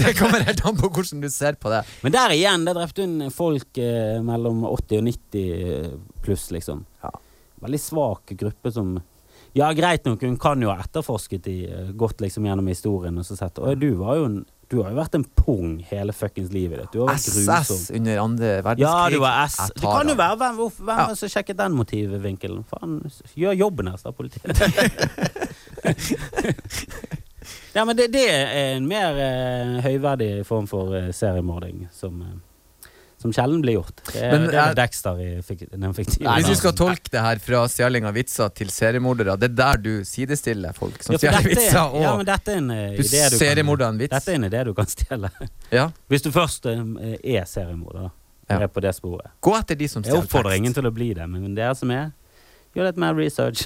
[0.00, 1.80] det kommer helt an på hvordan du ser på det.
[2.04, 6.84] Men der igjen, der drepte hun folk eh, mellom 80 og 90 pluss, liksom.
[7.04, 7.12] Ja.
[7.64, 8.98] Veldig svak gruppe som
[9.54, 13.24] Ja, greit nok, hun kan jo ha etterforsket de, godt gått liksom gjennom historien og
[13.24, 14.40] så sett Å, du var jo en
[14.70, 16.96] Du har jo vært en pung hele fuckings livet ditt.
[17.18, 18.86] SS under andre verdenskrig.
[18.86, 19.58] Ja, du var S.
[19.74, 21.14] Det kan jo være hvem, hvem Ja.
[21.14, 22.64] som sjekket den motivvinkelen?
[22.70, 23.00] Faen,
[23.36, 24.44] gjør jobben her, sa politiet.
[27.74, 32.36] ja, men det, det er en mer eh, høyverdig form for eh, seriemording som, eh,
[33.24, 34.02] som sjelden blir gjort.
[34.10, 37.08] Det er, Men det er er- Dexter i fik den fiktive Hvis vi skal tolke
[37.14, 41.14] det her fra stjeling av vitser til seriemordere, det er der du sidestiller folk som
[41.16, 44.12] Ja, stjeler vitser, er- ja, og men dette er en eh, idé du kan vits.
[44.12, 45.30] Dette er en idé du kan stjele.
[45.72, 45.86] Ja.
[46.12, 48.10] Hvis du først uh, er seriemorder.
[48.50, 48.58] Ja.
[48.60, 49.30] Er på det sporet.
[49.40, 52.10] Gå etter de som Jeg oppfordrer ingen til å bli det, men dere som er,
[52.76, 53.64] gjør litt mer research.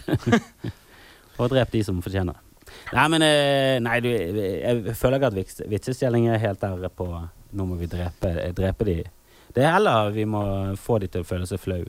[1.38, 2.44] og drep de som fortjener det.
[2.92, 7.08] Nei, men eh, Nei, du, jeg føler ikke at vits- vitsestjeling er helt der på
[7.58, 8.96] Nå må vi drepe, drepe de.
[9.54, 10.42] Det er heller vi må
[10.76, 11.84] få de til å føle seg flau.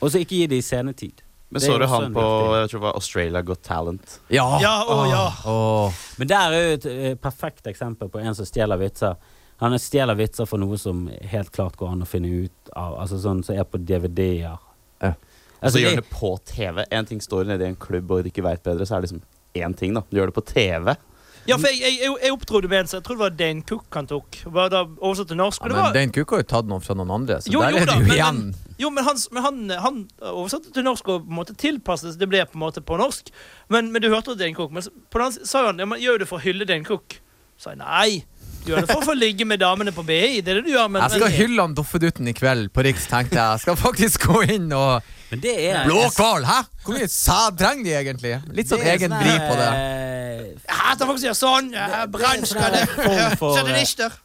[0.00, 1.24] Og så ikke gi de scenetid.
[1.50, 2.22] Men så du han på
[2.54, 4.18] jeg tror det var Australia Got Talent?
[4.28, 4.44] Ja!
[4.60, 5.24] Ja, å, ja.
[5.48, 6.00] Åh.
[6.20, 9.16] Men der er jo et eh, perfekt eksempel på en som stjeler vitser.
[9.62, 12.98] Han stjeler vitser for noe som helt klart går an å finne ut av.
[13.00, 14.60] Altså sånn som er på DVD-er.
[15.02, 15.14] Ja.
[15.58, 16.84] Altså, så gjør det- det på TV.
[16.92, 19.08] En ting står nede i en klubb og du ikke veit bedre, så er det
[19.10, 19.22] liksom
[19.58, 20.02] én ting, da.
[20.10, 20.94] Du gjør det på TV.
[21.48, 23.62] Ja, for jeg, jeg, jeg, jeg opptrodde med en som jeg tror det var Dane
[23.64, 24.38] Cook han tok.
[24.52, 25.62] Var da oversatt til norsk.
[25.62, 27.52] Ja, Og det men var, Dane Cook har jo tatt noen fra noen andre, så
[27.54, 28.42] Jo, der jo er da, jo men- igjen.
[28.78, 30.02] jo, men, han, men han, han
[30.34, 33.32] oversatte til norsk og på en måte tilpasset det ble på en måte på norsk.
[33.72, 34.70] Men, men du hørte jo Dane Cook.
[34.76, 36.68] Men så- på den annen sa han ja, men gjør du det for å hylle
[36.68, 37.16] Dane Cook.
[37.58, 38.24] Så sa jeg nei.
[38.68, 40.42] Du gjør det for å få ligge med damene på BI.
[40.44, 40.90] Det er det du gjør.
[40.92, 43.54] Men, Jeg skal men, hylle han Doffeduten i kveld på Riks, tenkte jeg.
[43.54, 46.58] Jeg skal faktisk gå inn og Men det er Blå hval, hæ?
[46.84, 48.32] Hvor mye sæd trenger de egentlig?
[48.58, 49.68] Litt sånn Det egen sånn vri på det.
[49.72, 51.70] eh, Jeg hater folk som gjør sånn!
[52.12, 52.82] Brannskadde!
[52.92, 54.18] for, eh, Satanister!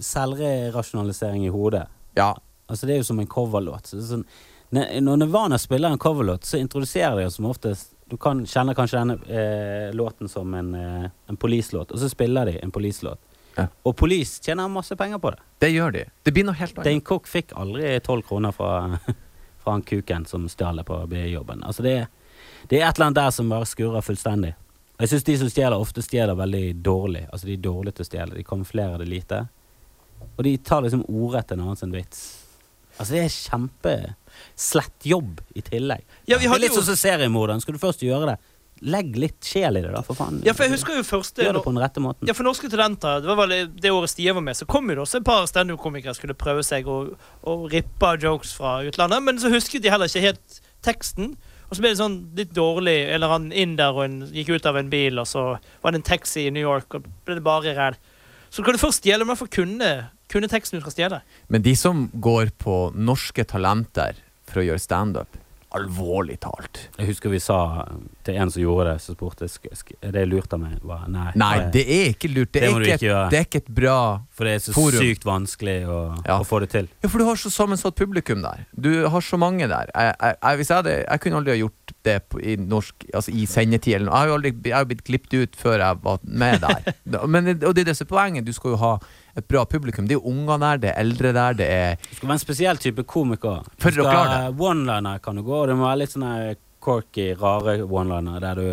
[0.00, 1.82] selvrasjonalisering i hodet.
[2.14, 2.30] Ja.
[2.70, 3.90] Altså Det er jo som en coverlåt.
[3.90, 4.22] Er sånn,
[4.70, 8.98] når Nirvana spiller en coverlåt, så introduserer de oss som oftest Du kan kjenner kanskje
[9.02, 13.20] denne eh, låten som en, eh, en police-låt, og så spiller de en police-låt.
[13.56, 13.66] Ja.
[13.84, 15.42] Og Police tjener masse penger på det.
[15.58, 16.04] Det gjør de.
[16.22, 16.86] Det blir noe helt annet.
[16.86, 18.98] Dane Cook fikk aldri tolv kroner fra,
[19.62, 21.64] fra han kuken som stjal det på BI-jobben.
[21.66, 21.94] Altså det,
[22.70, 24.54] det er et eller annet der som bare skurrer fullstendig.
[25.00, 27.24] Og jeg syns de som stjeler, ofte stjeler veldig dårlig.
[27.32, 28.36] Altså De er dårlige til å stjele.
[28.36, 29.46] De kamuflerer det lite.
[30.36, 32.20] Og de tar liksom ordrett til en annen sin vits.
[32.98, 36.04] Altså Det er kjempeslett jobb i tillegg.
[36.28, 37.62] Ja, vi det er litt jo sånn som seriemorderen.
[37.64, 38.49] Skal du først gjøre det,
[38.80, 40.40] legg litt sjel i det, da, for faen.
[40.46, 42.28] Ja, for jeg husker jo første Gjør det på den rette måten.
[42.28, 44.96] Ja, for Norske Talenter, det var vel det året Stian var med, så kom jo
[44.96, 47.14] det også et par standup-komikere skulle prøve seg og,
[47.48, 51.34] og rippe jokes fra utlandet, men så husket de heller ikke helt teksten.
[51.70, 54.66] Og så ble det sånn litt dårlig, eller han inn der og en, gikk ut
[54.66, 55.44] av en bil, og så
[55.84, 57.98] var det en taxi i New York, og ble det bare ræl.
[58.50, 59.90] Så kan du først stjele, men for kunne,
[60.32, 61.20] kunne teksten du skal stjele.
[61.46, 64.18] Men de som går på norske talenter
[64.50, 65.38] for å gjøre standup,
[65.76, 67.58] alvorlig talt Jeg husker vi sa
[68.26, 70.78] til en som gjorde det, som spurte er det lurt av meg.
[70.86, 72.52] Bare, nei, Nei, det er ikke lurt.
[72.52, 73.96] Det Det er ikke, et, det er ikke et bra
[74.36, 75.00] For det er så Forum.
[75.00, 76.38] sykt vanskelig å, Ja.
[76.40, 76.88] å få det til.
[77.02, 78.66] Ja, for du har så sammensatt publikum der.
[78.74, 79.90] Du har så mange der.
[79.94, 83.94] Jeg, jeg, jeg, jeg kunne aldri ha gjort det på, i norsk Altså i sendetid
[83.96, 84.14] eller noe.
[84.14, 86.94] Jeg har jo aldri jeg har blitt klippet ut før jeg var med der.
[87.34, 88.46] Men, og det er det som er poenget.
[88.46, 88.94] Du skal jo ha
[89.36, 90.06] et bra publikum.
[90.08, 92.42] Det er jo unger der, det er eldre der, det er Du skal være en
[92.46, 93.62] spesiell type komiker.
[93.78, 97.74] For Du skal- One-liner kan du gå, og det må være litt sånne corky, rare
[97.84, 98.68] one-liner der du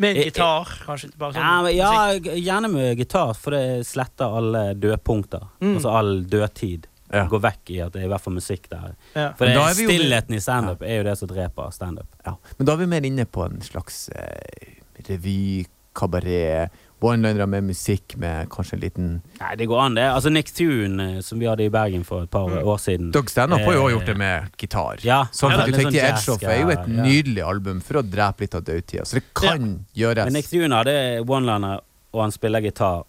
[0.00, 1.10] Med en Eh, gitar, kanskje.
[1.20, 5.44] Bare sånn ja, ja, gjerne med gitar, for det sletter alle dødpunkter.
[5.60, 5.74] Mm.
[5.76, 6.86] Altså all dødtid.
[7.12, 7.26] Ja.
[7.28, 8.94] Gå vekk i at det er i hvert fall musikk der.
[9.14, 9.26] Ja.
[9.36, 12.08] For det, er stillheten i standup er jo det som dreper standup.
[12.24, 12.36] ja.
[12.58, 16.70] Men da er vi mer inne på en slags eh, revy, kabaret,
[17.02, 19.06] one-linere med musikk med kanskje en liten
[19.40, 20.04] Nei, det går an, det.
[20.14, 22.62] Altså Nick Thune, eh, som vi hadde i Bergen for et par Mm.
[22.64, 23.10] år siden.
[23.12, 25.04] Doug Stanhope har jo også gjort det med gitar.
[25.04, 27.02] Ja, Sånn ja, at du tenker sånn Edge Off er jo et ja.
[27.02, 29.04] nydelig album for å drepe litt av dødtida.
[29.04, 30.24] Så det kan gjøres.
[30.30, 30.96] Men Nick Thune hadde
[31.26, 31.80] one-liner,
[32.14, 33.02] og han spiller gitar.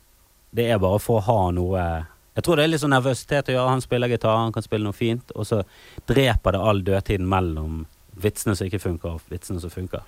[0.53, 1.85] Det er bare for å ha noe
[2.33, 3.73] Jeg tror det er litt sånn nervøsitet å gjøre.
[3.75, 5.61] Han spiller gitar, han kan spille noe fint, og så
[6.09, 7.83] dreper det all dødtiden mellom
[8.23, 10.01] vitsene som ikke funker, og vitsene som funker.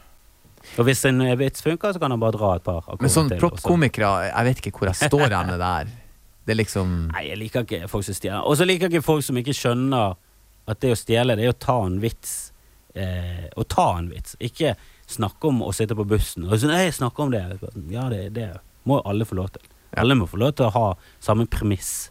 [0.79, 3.29] Og hvis en eh, vits funker, så kan han bare dra et par Men sånn
[3.37, 5.93] proppkomikere, jeg vet ikke hvor jeg står hen der.
[6.45, 8.41] Det er liksom Nei, jeg liker ikke folk som stjeler.
[8.45, 10.17] Og så liker jeg ikke folk som ikke skjønner
[10.65, 12.35] at det å stjele, det er å ta en vits.
[12.97, 14.37] Eh, å ta en vits.
[14.41, 14.75] Ikke
[15.09, 16.47] snakke om å sitte på bussen.
[16.49, 17.43] Og så, nei, snakke om det.
[17.93, 18.49] Ja, det, det
[18.89, 19.65] må alle få lov til.
[19.95, 20.85] Alle må få lov til å ha
[21.23, 22.09] samme premiss.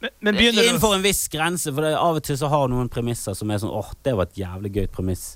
[0.00, 2.88] Men, men du Innenfor en viss grense, for det, av og til så har noen
[2.92, 5.34] premisser som er sånn åh, det var et jævlig gøyt premiss.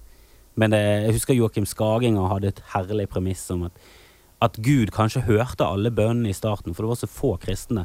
[0.56, 3.76] Men det, jeg husker Joakim Skaginger hadde et herlig premiss om at,
[4.44, 7.84] at Gud kanskje hørte alle bønnene i starten, for det var så få kristne.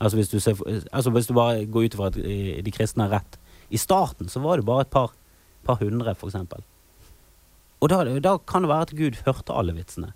[0.00, 0.58] Altså hvis du, ser,
[0.96, 3.38] altså hvis du bare går ut ifra at eh, de kristne har rett.
[3.70, 5.12] I starten så var det bare et par,
[5.68, 6.64] par hundre, for eksempel.
[7.80, 10.14] Og da, da kan det være at Gud hørte alle vitsene.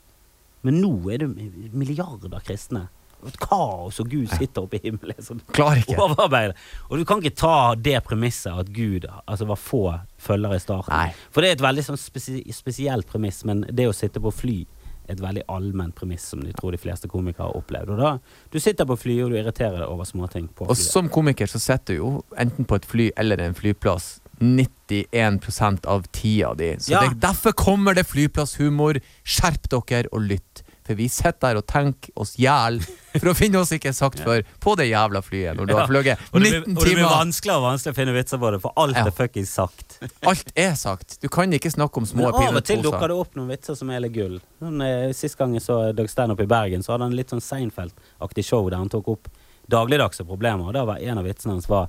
[0.64, 1.28] Men nå er det
[1.76, 2.88] milliarder kristne.
[3.26, 5.16] Et kaos, og Gud sitter oppe i himmelen.
[5.24, 5.96] Sånn Klarer ikke.
[6.04, 6.54] overarbeid.
[6.90, 9.82] Og du kan ikke ta det premisset at Gud altså, var få
[10.18, 10.92] følgere i starten.
[10.92, 11.12] Nei.
[11.30, 14.58] For det er et veldig sånn spesi spesielt premiss, men det å sitte på fly
[15.06, 17.90] et veldig allment premiss som de tror de fleste komikere har opplevd.
[17.92, 18.18] Og da,
[18.50, 20.90] Du sitter på fly, og du irriterer deg over småting på Og flyet.
[20.90, 26.02] som komiker så sitter du jo enten på et fly eller en flyplass 91% av
[26.12, 26.76] tida di.
[26.78, 27.00] Så Ja.
[27.08, 29.00] det, derfor kommer det flyplasshumor.
[29.24, 30.63] Skjerp dere og lytt.
[30.84, 32.80] For vi sitter der og tenker oss hjel
[33.14, 36.20] for å finne oss ikke sagt før på det jævla flyet når du har fløyet
[36.30, 38.60] og det, blir, 19 og det blir vanskeligere og vanskeligere å finne vitser på det,
[38.64, 39.96] for alt er fuckings sagt.
[40.30, 41.16] Alt er sagt.
[41.22, 43.78] Du kan ikke snakke om små Men av og til dukker det opp noen vitser
[43.78, 44.36] som er litt gull.
[44.60, 47.42] Sånn, eh, Sist gang jeg så Dag Steinup i Bergen, så hadde han litt sånn
[47.44, 49.30] Seinfeld-aktig show der han tok opp
[49.70, 50.68] dagligdagse problemer.
[50.68, 51.88] Og da var en av vitsene hans var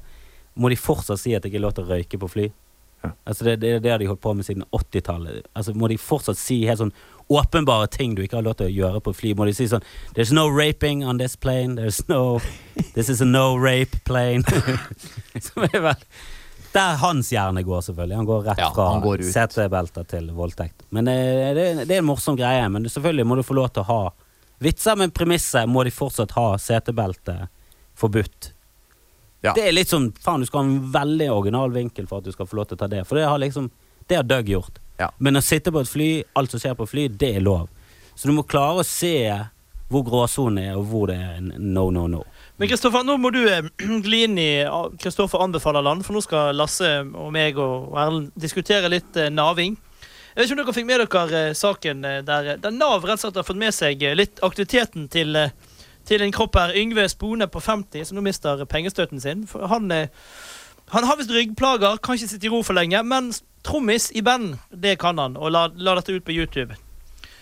[0.56, 2.46] Må de fortsatt si at det ikke er lov til å røyke på fly?
[3.04, 3.10] Ja.
[3.28, 5.50] Altså det, det, det har de holdt på med siden 80-tallet.
[5.54, 6.94] Altså Må de fortsatt si helt sånn
[7.28, 9.34] åpenbare ting du ikke har lov til å gjøre på fly?
[9.38, 11.76] Må de si sånn There's no raping on this plane.
[11.80, 12.40] There's no
[12.94, 14.44] This is a no rape plane.
[15.48, 16.04] Som er vel
[16.76, 18.18] Der hans hjerne går, selvfølgelig.
[18.20, 20.84] Han går rett Ja, fra setebelter til voldtekt.
[20.92, 22.68] Men eh, det, det er en morsom greie.
[22.70, 24.02] Men selvfølgelig må du få lov til å ha
[24.60, 27.48] vitser med premisset må de fortsatt ha setebelte
[27.96, 28.52] forbudt.
[29.46, 29.54] Ja.
[29.54, 32.34] Det er litt sånn Faen, du skal ha en veldig original vinkel for at du
[32.34, 33.04] skal få lov til å ta det.
[33.08, 33.70] For det har liksom
[34.08, 34.80] Det har Doug gjort.
[35.00, 35.10] Ja.
[35.18, 37.68] Men å sitte på et fly, alt som skjer på fly, det er lov.
[38.16, 39.18] Så du må klare å se
[39.92, 42.24] hvor gråsonen er, og hvor det er no, no, no.
[42.58, 43.68] Men Kristoffer, nå må du eh,
[44.08, 48.32] gli inn i ah, Kristoffer anbefaler land, for nå skal Lasse og meg og Erlend
[48.40, 49.76] diskutere litt eh, naving.
[50.36, 53.28] Jeg vet ikke om dere fikk med dere eh, saken der, der Nav rett og
[53.28, 55.38] slett har fått med seg litt aktiviteten til,
[56.08, 56.76] til en kropp her.
[56.80, 59.46] Yngve Spone på 50, som nå mister pengestøtten sin.
[59.48, 60.10] For han, eh,
[60.94, 63.32] han har visst ryggplager, kan ikke sitte i ro for lenge, men
[63.66, 65.38] trommis i band, det kan han.
[65.38, 66.78] Og la, la dette ut på YouTube.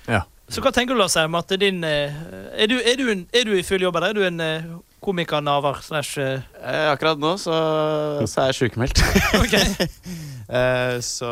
[0.08, 0.24] Ja.
[0.52, 2.16] Så hva tenker du, Lars, om at din eh,
[2.56, 4.42] er, du, er, du en, er du i full jobb, eller er du en
[5.04, 7.56] eh, komiker-naver slash eh, Eh, akkurat nå så,
[8.30, 9.04] så er jeg sykemeldt.
[9.44, 9.58] Ok.
[10.54, 11.28] Eh, så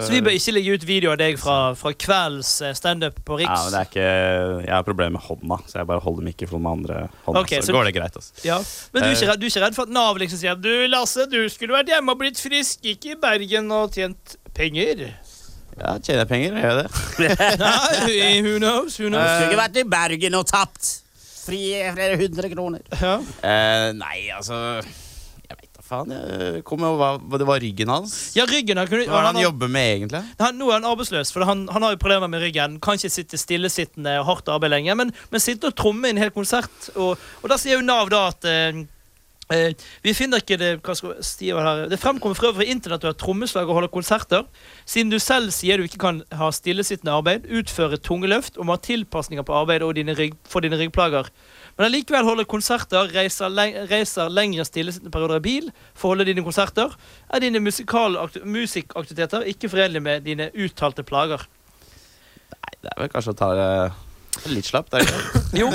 [0.00, 3.40] Så vi bør ikke legge ut video av deg fra, fra kveldens eh, standup på
[3.40, 3.50] Riks?
[3.50, 4.04] Ja, men det er ikke
[4.62, 7.42] Jeg har problemer med hånda, så jeg bare holder mikrofonen med andre hånda.
[7.42, 8.16] Okay, så, så- går det greit.
[8.16, 8.32] Altså.
[8.46, 8.60] Ja.
[8.94, 9.16] Men du er, Eh.
[9.18, 11.74] ikke redd, du er ikke redd for at Nav liksom sier Du, Lasse, du skulle
[11.74, 15.04] vært hjemme og blitt frisk, ikke i Bergen og tjent penger?
[15.82, 17.58] Ja, tjener jeg penger, gjør jeg det?
[17.66, 18.96] Nei, who knows?
[19.02, 19.26] Who knows?
[19.26, 20.94] Skulle ikke vært i Bergen og tapt
[21.42, 21.62] fri
[21.94, 22.84] flere hundre kroner.
[23.00, 23.16] Ja.
[23.42, 26.12] Eh, nei, altså Jeg vet da faen.
[26.14, 28.14] Jeg kom med, hva det var ryggen hans.
[28.38, 30.22] ja, ryggen Hva er det han, han jobber med, egentlig?
[30.40, 32.78] han, Nå er han arbeidsløs, for han, han har jo problemer med ryggen.
[32.80, 36.22] Kan ikke sitte stillesittende og hardt arbeid lenger, men, men sitte og tromme i en
[36.22, 36.92] hel konsert.
[36.94, 38.84] Og, og da sier jo Nav da at eh,
[39.52, 39.74] eh,
[40.04, 43.16] vi finner ikke det hva skal Stiva her, Det fremkommer for øvrig internett du har
[43.18, 44.46] trommeslag og holder konserter.
[44.84, 48.76] Siden du selv sier du ikke kan ha stillesittende arbeid, utføre tunge løft og må
[48.76, 51.30] ha tilpasninger på arbeidet og dine rygg, for dine ryggplager.
[51.78, 56.28] Men allikevel holder konserter, reiser, le reiser lengre stillesittende perioder i bil for å holde
[56.28, 56.92] dine konserter,
[57.32, 61.46] er dine musikkaktiviteter ikke forenlige med dine uttalte plager.
[62.52, 64.94] Nei, det er vel kanskje å ta det litt slapt.
[64.94, 65.44] Er det ikke?
[65.62, 65.72] Jo.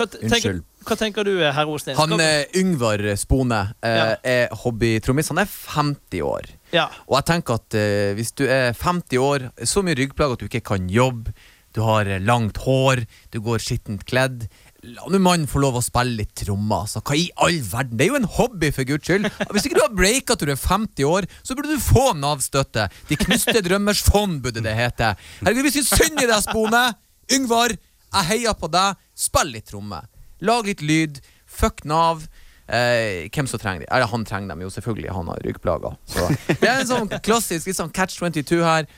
[0.00, 0.62] Unnskyld.
[0.86, 1.96] Hva tenker du, herr Osnes?
[1.98, 4.04] Han eh, Yngvar Spone eh, Ja.
[4.24, 5.28] er hobbytrommis.
[5.32, 6.50] Han er 50 år.
[6.72, 6.88] ja.
[7.08, 10.48] Og jeg tenker at eh, hvis du er 50 år, så mye ryggplager at du
[10.50, 11.32] ikke kan jobbe,
[11.72, 14.48] du har eh, langt hår, du går skittent kledd
[14.82, 16.80] La nå mannen få lov å spille litt trommer.
[16.82, 16.98] Altså.
[17.06, 17.94] Hva i all verden?
[18.00, 19.28] Det er jo en hobby, for guds skyld.
[19.54, 22.88] Hvis ikke du har breaka til du er 50 år, så burde du få Nav-støtte.
[23.06, 25.12] De knuste drømmers fond burde det hete.
[25.38, 26.82] Herregud, vi syns synd i deg, Spone!
[27.30, 28.98] Yngvar, jeg heier på deg.
[29.14, 30.02] Spill litt tromme.
[30.42, 31.22] Lag litt lyd.
[31.46, 32.26] Fuck Nav.
[32.72, 33.88] Eh, hvem som trenger de?
[33.92, 35.96] Eller han trenger dem jo selvfølgelig, han har ryggplager.
[36.08, 36.28] Så
[36.62, 38.88] det er en sånn klassisk litt sånn catch 22 her.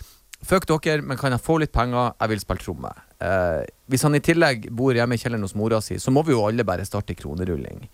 [0.44, 2.12] Fuck dere, men kan jeg få litt penger?
[2.20, 2.90] Jeg vil spille tromme.
[3.24, 6.34] Eh, hvis han i tillegg bor hjemme i kjelleren hos mora si, så må vi
[6.34, 7.86] jo alle bare starte kronerulling.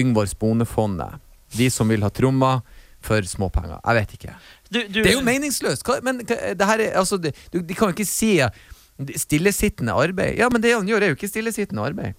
[0.00, 1.20] Yngvar Sponefondet.
[1.56, 2.62] De som vil ha trommer
[3.04, 3.80] for småpenger.
[3.84, 4.34] Jeg vet ikke.
[4.70, 5.84] Du, du, Det er jo meningsløst!
[5.86, 8.34] Hva, men det her er, altså, det, du, de kan jo ikke si
[9.16, 10.36] stillesittende arbeid.
[10.38, 12.18] Ja, men det han gjør, er jo ikke stillesittende arbeid.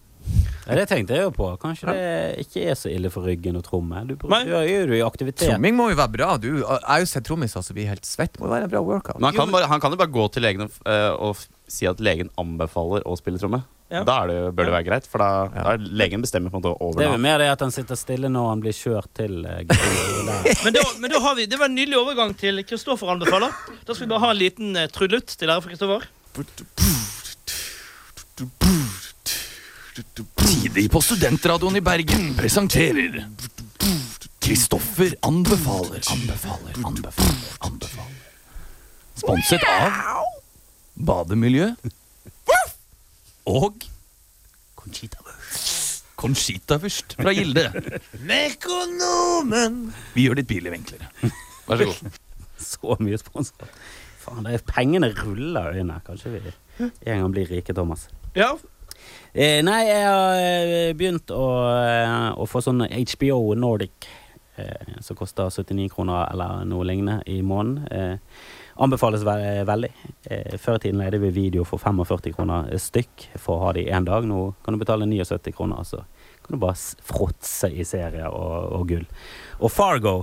[0.68, 1.48] Ja, det tenkte jeg jo på.
[1.62, 4.04] Kanskje det ikke er så ille for ryggen å tromme.
[4.08, 5.50] Du, du gjør jo i aktivitet.
[5.50, 6.30] Tromming må jo være bra.
[6.42, 8.40] Du, jeg har jo sett trommiser som blir helt svett.
[8.40, 9.20] Må jo være en bra workout.
[9.20, 11.42] Men han kan, bare, han kan jo bare gå til legen og, eh, og
[11.72, 13.64] si at legen anbefaler å spille tromme.
[13.92, 14.06] Ja.
[14.08, 15.64] Da er det, bør det være greit, for da, Ja.
[15.66, 17.74] da er legen bestemmer på en måte over Det er jo mer det at han
[17.76, 19.68] sitter stille når han blir kjørt til eh,
[20.64, 23.52] men, da, men da har vi Det var en nydelig overgang til Kristoffer anbefaler.
[23.84, 26.08] Da skal vi bare ha en liten uh, trudelutt til dere for Kristoffer.
[29.92, 33.26] Tidlig på Studentradioen i Bergen presenterer
[34.42, 36.00] Kristoffer anbefaler.
[36.14, 38.22] Anbefaler, anbefaler, anbefaler.
[39.20, 40.24] Sponset av
[40.96, 41.68] Bademiljø
[43.52, 43.84] og
[46.22, 47.68] Conchita Wurst fra Gilde.
[48.24, 49.90] Mekonomen!
[50.16, 51.12] Vi gjør ditt billiv enklere.
[51.68, 52.20] Vær så god.
[52.62, 53.72] Så mye sponsor.
[54.22, 56.04] Faen, det er, pengene ruller inn her.
[56.06, 56.42] Kanskje vi
[56.80, 58.08] en gang blir rike, Thomas.
[58.38, 58.54] Ja.
[59.34, 64.10] Eh, nei, jeg har eh, begynt å, eh, å få sånn HBO Nordic,
[64.60, 67.86] eh, som koster 79 kroner eller noe lignende i måneden.
[67.88, 68.50] Eh,
[68.84, 69.92] anbefales ve veldig.
[70.28, 73.86] Eh, før i tiden leide vi video for 45 kroner stykk for å ha det
[73.86, 74.28] i én dag.
[74.28, 76.04] Nå kan du betale 79 kroner, så
[76.44, 79.08] kan du bare fråtse i serier og, og gull.
[79.62, 80.18] Og Fargo,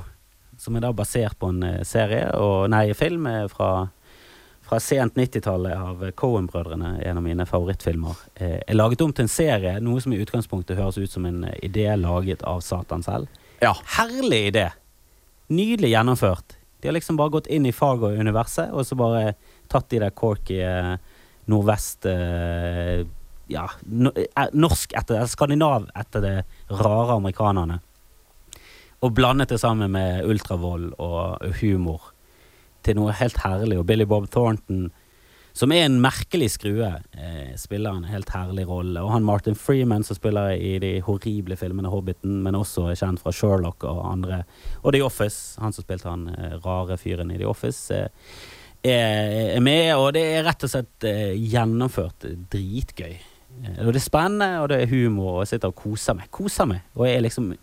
[0.61, 3.89] som er da basert på en serie, og nei, film fra
[4.69, 9.33] fra sent 90-tallet av Cohen-brødrene, en av mine favorittfilmer, eh, er laget om til en
[9.33, 13.29] serie, noe som i utgangspunktet høres ut som en idé laget av Satan selv.
[13.64, 13.73] Ja.
[13.97, 14.66] Herlig idé!
[15.49, 16.59] Nydelig gjennomført.
[16.81, 19.33] De har liksom bare gått inn i Fargo-universet, og så bare
[19.73, 20.97] tatt de der corky eh,
[21.49, 23.07] nordvest eh,
[23.49, 23.64] Ja,
[24.53, 26.35] norsk etter det, skandinav etter det
[26.69, 27.79] rare amerikanerne.
[29.01, 32.11] Og blandet det sammen med ultravold og humor
[32.87, 33.79] til noe helt herlig.
[33.81, 34.89] Og Billy Bob Thornton,
[35.57, 39.03] som er en merkelig skrue, eh, spiller en helt herlig rolle.
[39.03, 43.22] Og han Martin Freeman, som spiller i de horrible filmene Hobbiten, men også er kjent
[43.22, 44.45] fra Sherlock og andre.
[44.85, 48.09] Og The Office, han som spilte han eh, rare fyren i The Office, eh,
[48.85, 49.97] er, med.
[49.97, 53.18] Og det er rett og slett eh, gjennomført dritgøy.
[53.64, 56.31] Eh, og det er spennende, og det er humor, og jeg sitter og koser meg.
[56.31, 56.85] Koser meg.
[56.95, 57.55] Og jeg er liksom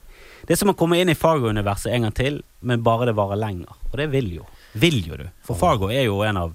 [0.46, 3.40] det er som å komme inn i Fargo-universet en gang til, men bare det varer
[3.40, 3.72] lenger.
[3.90, 4.44] Og det vil jo.
[4.76, 5.28] Vil jo du.
[5.46, 6.54] For Fargo er jo en av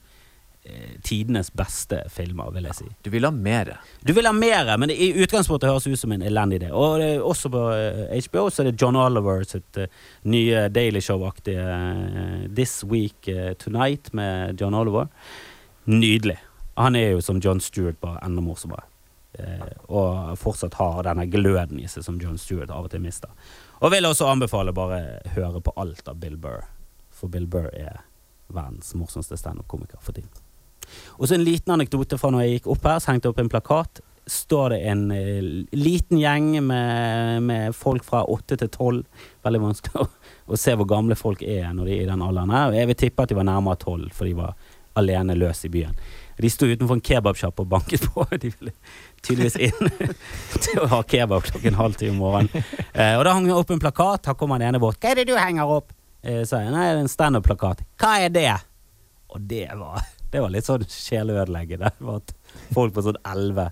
[0.69, 2.89] eh, tidenes beste filmer, vil jeg si.
[3.01, 3.73] Du vil ha mer?
[4.05, 6.69] Du vil ha mer, men i utgangspunktet høres ut som en elendig idé.
[6.77, 9.89] Og også på eh, HBO så er det John Oliver sitt eh,
[10.29, 11.65] nye Daily Show-aktige
[12.53, 13.31] This Week
[13.63, 15.09] Tonight med John Oliver.
[15.89, 16.37] Nydelig.
[16.77, 18.85] Han er jo som John Stewart, bare enda morsommere.
[19.89, 23.31] Og fortsatt har denne gløden i seg som John Stewart av og til mister.
[23.81, 26.67] Og vil også anbefale bare høre på alt av Bill Burr.
[27.15, 28.01] For Bill Burr er
[28.55, 30.31] verdens morsomste standup-komiker for tiden.
[31.19, 33.43] Og så en liten anekdote fra når jeg gikk opp her, så hengte jeg opp
[33.45, 34.01] en plakat.
[34.31, 35.39] Står det en eh,
[35.75, 39.23] liten gjeng med, med folk fra åtte til tolv.
[39.47, 40.09] Veldig vanskelig å,
[40.51, 42.77] å se hvor gamle folk er når de er i den alderen her.
[42.79, 44.59] Jeg vil tippe at de var nærmere tolv, for de var
[44.99, 45.95] alene løs i byen.
[46.41, 48.25] De sto utenfor en kebabsjappe og banket på.
[48.43, 48.73] De ville
[49.21, 50.15] tydeligvis inn
[50.65, 52.65] til å ha kebab klokken halv ti om morgenen.
[52.95, 54.31] Eh, og da hang jeg opp en plakat.
[54.31, 55.01] Her kommer den ene bort.
[55.03, 55.93] Hva er det du henger opp?
[56.23, 56.73] Eh, sa jeg.
[56.75, 57.85] Nei, det er en standup-plakat.
[58.01, 58.51] Hva er det?
[59.31, 60.03] Og det var,
[60.33, 61.93] det var litt sånn sjeleødeleggende.
[62.75, 63.71] Folk på sånn elleve.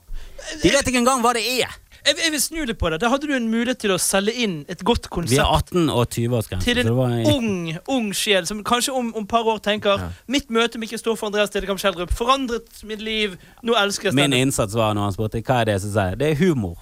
[0.62, 1.76] De vet ikke engang hva det er!
[2.06, 3.00] Jeg, jeg vil snu litt på det.
[3.02, 5.90] Da hadde du en mulighet til å selge inn et godt Vi er konsept 18
[5.92, 6.64] og 20-årsgrense.
[6.64, 7.50] til en var ung
[7.90, 11.76] ung sjel som kanskje om om par år tenker Mitt møte med Kristoffer Andreas Stedekam
[11.82, 13.34] Schjelderup forandret mitt liv.
[13.66, 16.30] Nå elsker jeg Min innsats var når han spurte hva er det som sier det
[16.32, 16.78] er humor.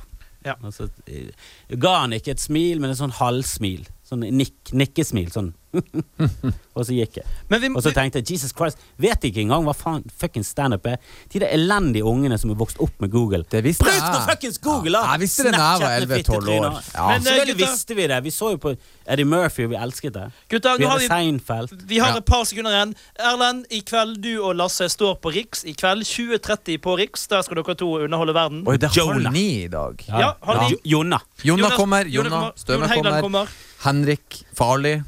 [0.46, 0.54] Ja.
[0.62, 0.86] Altså,
[1.74, 3.88] ga han ikke et smil, men et sånn halvsmil.
[4.07, 5.32] Sånn nikk, nikkesmil.
[5.34, 5.52] Sånn.
[6.77, 7.27] og så gikk jeg.
[7.51, 10.87] Men vi, Og så tenkte jeg Jesus Christ, vet ikke engang hva faen fuckings standup
[10.91, 10.97] er?
[11.33, 13.43] De der elendige ungene som er vokst opp med Google.
[13.51, 14.12] Det visste Bruk jeg.
[14.14, 15.03] nå fuckings Google, da!
[15.07, 16.79] Ja, jeg visste det da jeg var 11-12 år.
[16.95, 17.07] Ja.
[17.11, 18.20] Men, så gutta- visste vi det.
[18.27, 18.74] Vi så jo på
[19.07, 20.27] Eddie Murphy, og vi elsket det.
[20.53, 21.74] Gutta, Vi har vi Seinfeld.
[21.91, 22.95] Vi har et par sekunder igjen.
[23.33, 25.64] Erlend, i kveld du og Lasse står på Riks.
[25.64, 27.27] I kveld 20.30 på Riks.
[27.33, 28.62] Der skal dere to underholde verden.
[28.68, 30.03] Oi, det er halv ni i dag.
[30.09, 30.77] Ja, halv ni.
[30.85, 31.20] Jonna.
[31.45, 33.47] Jonna kommer, Jonna Jonna Støme Jon kommer.
[33.85, 35.03] Henrik Farlig.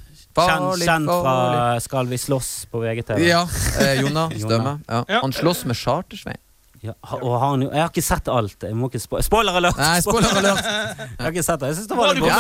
[0.47, 1.37] Kjent, kjent fra.
[1.85, 3.25] Skal vi slåss på VGTV.
[3.29, 3.47] Ja,
[3.83, 4.79] eh, Jonna Støme.
[4.87, 5.05] Ja.
[5.09, 5.23] Ja.
[5.25, 6.39] Han slåss med Chartersvein.
[6.79, 8.63] Ja, og han, jeg har ikke sett alt.
[8.63, 9.79] Jeg må ikke spo spoiler alert!
[9.81, 10.61] Nei, spoiler alert!
[11.19, 11.71] Jeg har ikke sett det.
[11.73, 12.37] Jeg synes det var litt Ja,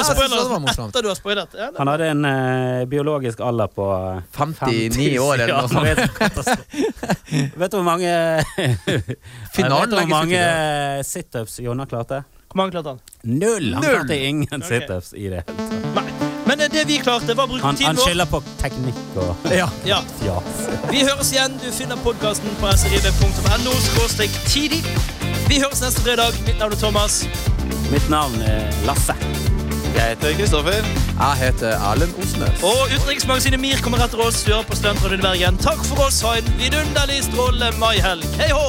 [0.63, 0.93] morsomt.
[0.93, 1.57] etter du har spoilet.
[1.59, 5.89] Ja, Han hadde en uh, biologisk alder på eh, 59 år eller noe sånt.
[5.91, 8.15] vet, vet du hvor mange
[9.57, 10.47] Finalen Vet du hvor mange
[11.09, 12.23] situps Jonna klarte?
[12.47, 13.05] Hvor mange klarte han?
[13.27, 13.75] Null!
[13.75, 14.81] Han klarte ingen okay.
[14.87, 15.45] situps i det.
[15.51, 16.28] hele tatt.
[16.49, 19.19] Men eh, det vi klarte, var å bruke Han, tiden han skiller skylder på teknikk
[19.21, 19.69] og Ja.
[19.85, 20.01] Ja.
[20.23, 20.63] fjas.
[20.89, 21.59] Vi høres igjen.
[21.61, 23.75] Du finner podkasten på srib.no.
[25.49, 26.37] Vi høres neste fredag.
[26.47, 27.21] Mitt navn er Thomas.
[27.93, 29.17] Mitt navn er Lasse.
[29.95, 30.89] Jeg heter Kristoffer.
[31.19, 32.63] Jeg heter Erlend Osnes.
[32.65, 34.43] Og Utenriksmagasinet MIR kommer etter oss.
[34.47, 35.61] Du hører på Studentradioen Bergen.
[35.65, 36.21] Takk for oss.
[36.25, 38.25] Ha en vidunderlig strålende maihelg.
[38.41, 38.69] Hei hå!